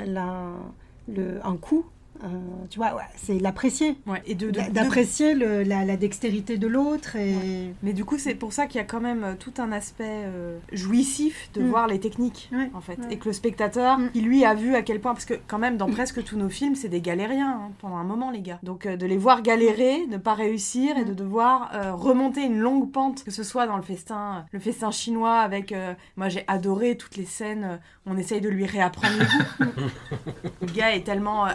[0.06, 0.26] la,
[1.08, 1.84] le, un coup.
[2.24, 2.28] Euh,
[2.70, 3.96] tu vois, ouais, c'est l'apprécier.
[4.06, 7.16] Ouais, et de- de- D'a- D'apprécier le- la, la dextérité de l'autre.
[7.16, 7.72] Et...
[7.82, 10.04] Mais du coup, c'est pour ça qu'il y a quand même euh, tout un aspect
[10.24, 11.68] euh, jouissif de Mm.
[11.68, 12.98] voir les techniques, en fait.
[12.98, 13.06] ouais.
[13.12, 14.10] Et que le spectateur, Mm.
[14.14, 16.48] il lui a vu à quel point, parce que quand même, dans presque tous nos
[16.48, 18.58] films, c'est des galériens hein, pendant un moment, les gars.
[18.62, 21.08] Donc euh, de les voir galérer, ne pas réussir, et Mm.
[21.08, 24.90] de devoir euh, remonter une longue pente, que ce soit dans le festin, le festin
[24.90, 29.24] chinois, avec, euh, moi j'ai adoré toutes les scènes, on essaye de lui réapprendre le
[29.64, 29.72] goût.
[30.62, 31.50] le gars est tellement euh,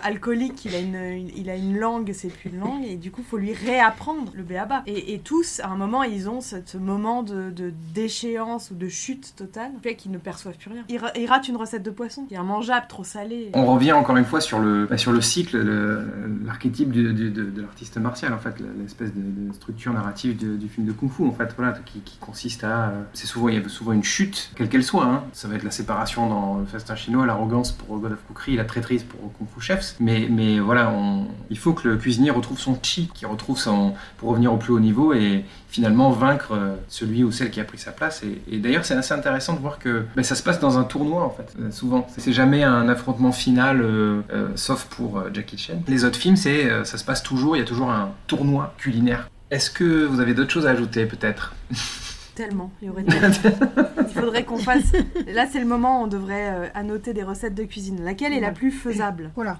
[0.51, 3.23] alcoolique qu'il a une, il a une langue, c'est plus une langue, et du coup,
[3.23, 4.83] faut lui réapprendre le béaba.
[4.87, 7.53] Et, tous, à un moment, ils ont ce, moment de,
[7.93, 10.83] déchéance ou de chute totale, fait qu'ils ne perçoivent plus rien.
[10.89, 13.49] Ils, ra- ils ratent une recette de poisson, qui est immangeable, trop salé.
[13.53, 16.05] On revient encore une fois sur le, bah, sur le cycle, le-
[16.45, 21.11] l'archétype de, de l'artiste martial, en fait, l'espèce de, structure narrative du, film de Kung
[21.11, 22.93] Fu, en fait, voilà, qui, consiste à.
[23.13, 25.05] C'est souvent, il y a souvent une chute, quelle qu'elle soit.
[25.05, 25.23] hein.
[25.33, 28.65] Ça va être la séparation dans le festin chinois, l'arrogance pour God of Cookery, la
[28.65, 29.95] traîtrise pour Kung Fu Chefs.
[29.99, 30.27] Mais
[30.59, 33.93] voilà, on- il faut que le cuisinier retrouve son chi, qu'il retrouve son.
[34.17, 37.63] pour revenir au plus haut niveau et finalement vaincre euh, celui ou celle qui a
[37.63, 38.23] pris sa place.
[38.51, 41.23] Et, d'ailleurs, c'est assez intéressant de voir que bah, ça se passe dans un tournoi,
[41.23, 42.07] en fait, euh, souvent.
[42.17, 44.21] C'est jamais un affrontement final, euh,
[44.55, 45.81] sauf pour Jackie Chan.
[45.87, 49.29] Les autres films, c'est ça se passe toujours, il y a toujours un tournoi culinaire.
[49.49, 51.53] Est-ce que vous avez d'autres choses à ajouter, peut-être?
[52.41, 53.29] Tellement, il y aurait tellement.
[53.99, 54.93] Il faudrait qu'on fasse.
[55.27, 58.03] Là, c'est le moment où on devrait euh, annoter des recettes de cuisine.
[58.03, 59.29] Laquelle est la plus faisable?
[59.35, 59.55] Voilà.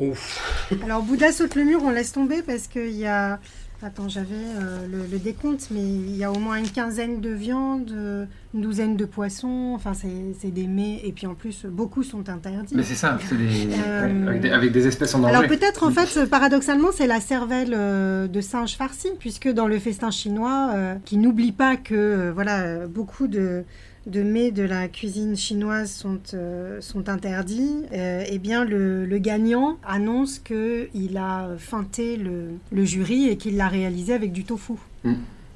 [0.84, 3.40] Alors, Bouddha saute le mur, on laisse tomber parce qu'il y a.
[3.84, 7.30] Attends, j'avais euh, le, le décompte, mais il y a au moins une quinzaine de
[7.32, 9.74] viandes, euh, une douzaine de poissons.
[9.76, 11.02] Enfin, c'est des mets.
[11.04, 12.76] Et puis en plus, beaucoup sont interdits.
[12.76, 15.34] Mais c'est ça, c'est des, Euh, avec, des, avec des espèces en danger.
[15.36, 19.80] Alors peut-être en fait, paradoxalement, c'est la cervelle euh, de singe farci, puisque dans le
[19.80, 23.64] festin chinois, qui n'oublie pas que voilà, beaucoup de
[24.08, 29.18] de mets de la cuisine chinoise sont, euh, sont interdits, euh, eh bien le, le
[29.20, 34.74] gagnant annonce qu'il a feinté le, le jury et qu'il l'a réalisé avec du tofu.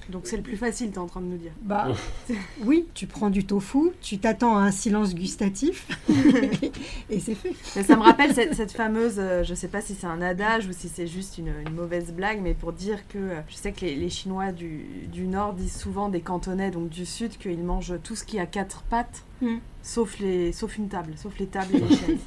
[0.09, 1.51] Donc c'est le plus facile, t'es en train de nous dire.
[1.61, 1.87] Bah,
[2.63, 5.87] oui, tu prends du tofu, tu t'attends à un silence gustatif
[7.09, 7.53] et c'est fait.
[7.75, 10.67] Mais ça me rappelle cette, cette fameuse, euh, je sais pas si c'est un adage
[10.67, 13.71] ou si c'est juste une, une mauvaise blague, mais pour dire que euh, je sais
[13.71, 17.63] que les, les Chinois du, du Nord disent souvent des Cantonais, donc du Sud, qu'ils
[17.63, 19.57] mangent tout ce qui a quatre pattes, Mm.
[19.83, 22.21] sauf, les, sauf une table, sauf les tables et les chaises.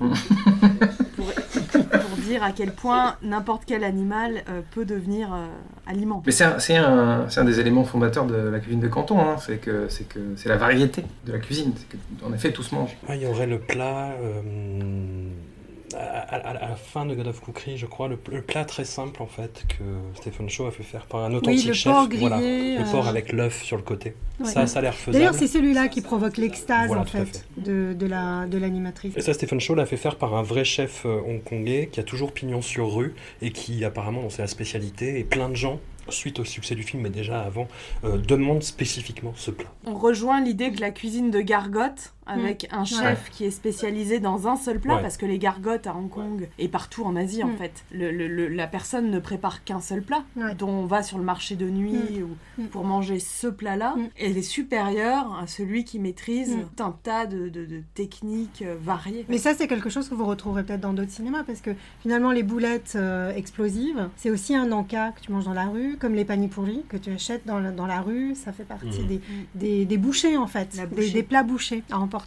[2.28, 5.46] Dire à quel point n'importe quel animal euh, peut devenir euh,
[5.86, 6.22] aliment.
[6.26, 9.36] Mais c'est un, c'est un, des éléments fondateurs de la cuisine de Canton, hein.
[9.38, 12.72] c'est que c'est que c'est la variété de la cuisine, c'est que en effet tous
[12.72, 12.96] mangent.
[13.08, 14.10] Ah, il y aurait le plat.
[15.94, 15.98] À,
[16.36, 19.22] à- à la fin de God of Cookery, je crois, le, le plat très simple
[19.22, 19.84] en fait que
[20.20, 21.92] Stephen Shaw a fait faire par un authentique le chef.
[21.92, 24.14] porc voilà, grillé, le porc euh, avec l'œuf sur le côté.
[24.40, 24.46] Ouais.
[24.46, 25.12] Ça, ça a l'air faisable.
[25.18, 29.16] D'ailleurs, c'est celui-là qui provoque l'extase Voilà, en fait, de, de la de l'animatrice.
[29.16, 32.04] Et ça, Stephen Shaw l'a fait faire par un vrai chef euh, hongkongais qui a
[32.04, 35.18] toujours pignon sur rue et qui apparemment, c'est la spécialité.
[35.18, 37.68] Et plein de gens, suite au succès du film, mais déjà avant,
[38.04, 39.68] euh, demandent spécifiquement ce plat.
[39.84, 42.76] On rejoint l'idée que la cuisine de gargote, avec Mm.
[42.76, 43.30] un chef Ouais.
[43.32, 45.02] qui est spécialisé dans un seul plat, Ouais.
[45.02, 47.56] parce que les gargotes à Hong Kong et partout en Asie, en Mm.
[47.56, 50.22] fait, le- le- le- la personne ne prépare qu'un seul plat,
[50.58, 52.22] dont on va sur le marché de nuit Mm.
[52.60, 53.94] ou pour manger ce plat-là.
[54.18, 58.76] Elle est supérieure à celui qui maîtrise tout un tas de, de- de techniques euh,
[58.80, 59.24] variées.
[59.28, 61.70] Mais ça, c'est quelque chose que vous retrouverez peut-être dans d'autres cinémas, parce que
[62.02, 65.96] finalement, les boulettes euh, explosives, c'est aussi un encas que tu manges dans la rue,
[65.98, 68.34] comme les panipuris que tu achètes dans la, dans la rue.
[68.34, 69.20] Ça fait partie des,
[69.54, 70.76] des, des bouchées, en fait,
[71.12, 72.17] des plats bouchés à emporter.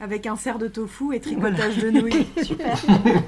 [0.00, 2.26] Avec un cerf de tofu et tricotage de nouilles.
[2.42, 2.76] Super.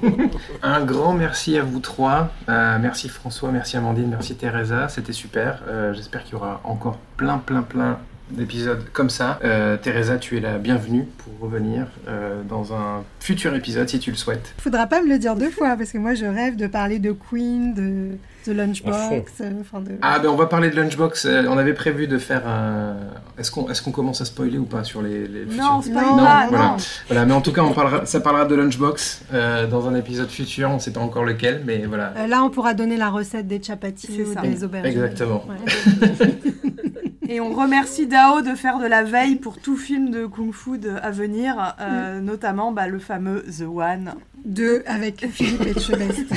[0.63, 2.29] Un grand merci à vous trois.
[2.49, 4.89] Euh, merci François, merci Amandine, merci Teresa.
[4.89, 5.63] C'était super.
[5.67, 7.99] Euh, J'espère qu'il y aura encore plein, plein, plein
[8.31, 9.39] d'épisodes comme ça.
[9.43, 14.11] Euh, Teresa, tu es la bienvenue pour revenir euh, dans un futur épisode si tu
[14.11, 14.53] le souhaites.
[14.57, 17.11] Faudra pas me le dire deux fois, parce que moi, je rêve de parler de
[17.11, 18.17] Queen, de
[18.51, 19.23] Lunchbox, fond.
[19.41, 19.91] euh, enfin de...
[20.01, 21.25] Ah ben on va parler de Lunchbox.
[21.25, 22.95] Euh, on avait prévu de faire un.
[23.37, 25.63] Est-ce qu'on est-ce qu'on commence à spoiler ou pas sur les, les futurs?
[25.63, 26.65] Non, spoil Non, pas, voilà.
[26.65, 26.77] non.
[27.07, 30.29] Voilà, mais en tout cas, on parlera, ça parlera de Lunchbox euh, dans un épisode
[30.29, 30.69] futur.
[30.69, 32.13] On ne sait pas encore lequel, mais voilà.
[32.17, 34.41] Euh, là, on pourra donner la recette des chapatis ou ça.
[34.41, 34.91] des aubergines.
[34.91, 35.43] Exactement.
[35.47, 36.35] Ouais.
[37.29, 40.77] Et on remercie Dao de faire de la veille pour tout film de Kung Fu
[40.77, 44.13] de- à venir, euh, notamment bah, le fameux The One.
[44.45, 46.21] Deux avec Philippe Etchebest.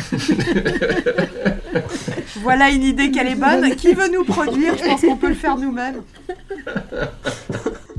[2.42, 3.74] Voilà une idée qu'elle est bonne.
[3.76, 4.76] Qui veut nous produire?
[4.76, 6.02] Je pense qu'on peut le faire nous-mêmes.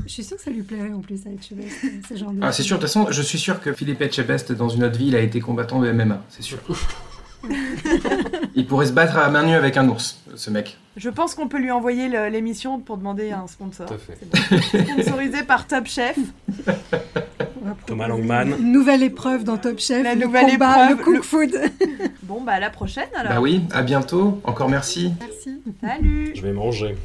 [0.06, 1.70] Je suis sûre que ça lui plairait en plus à Etchebest,
[2.08, 2.38] ce genre de...
[2.42, 4.98] Ah, c'est sûr, de toute façon, je suis sûr que Philippe Etchebest, dans une autre
[4.98, 6.58] vie, il a été combattant de MMA, c'est sûr.
[8.54, 10.78] il pourrait se battre à main nue avec un ours, ce mec.
[10.96, 13.86] Je pense qu'on peut lui envoyer l'émission pour demander un sponsor.
[13.86, 14.18] Tout à fait.
[14.22, 14.58] Bon.
[15.02, 16.18] Sponsorisé par Top Chef.
[17.86, 18.54] Thomas Langman.
[18.58, 21.60] Une nouvelle épreuve dans Top Chef, La le nouvelle combat, épreuve, le cook le- food.
[22.22, 23.32] Bon, bah à la prochaine alors.
[23.34, 25.12] Bah oui, à bientôt, encore merci.
[25.20, 25.60] Merci.
[25.80, 26.96] Salut Je vais manger.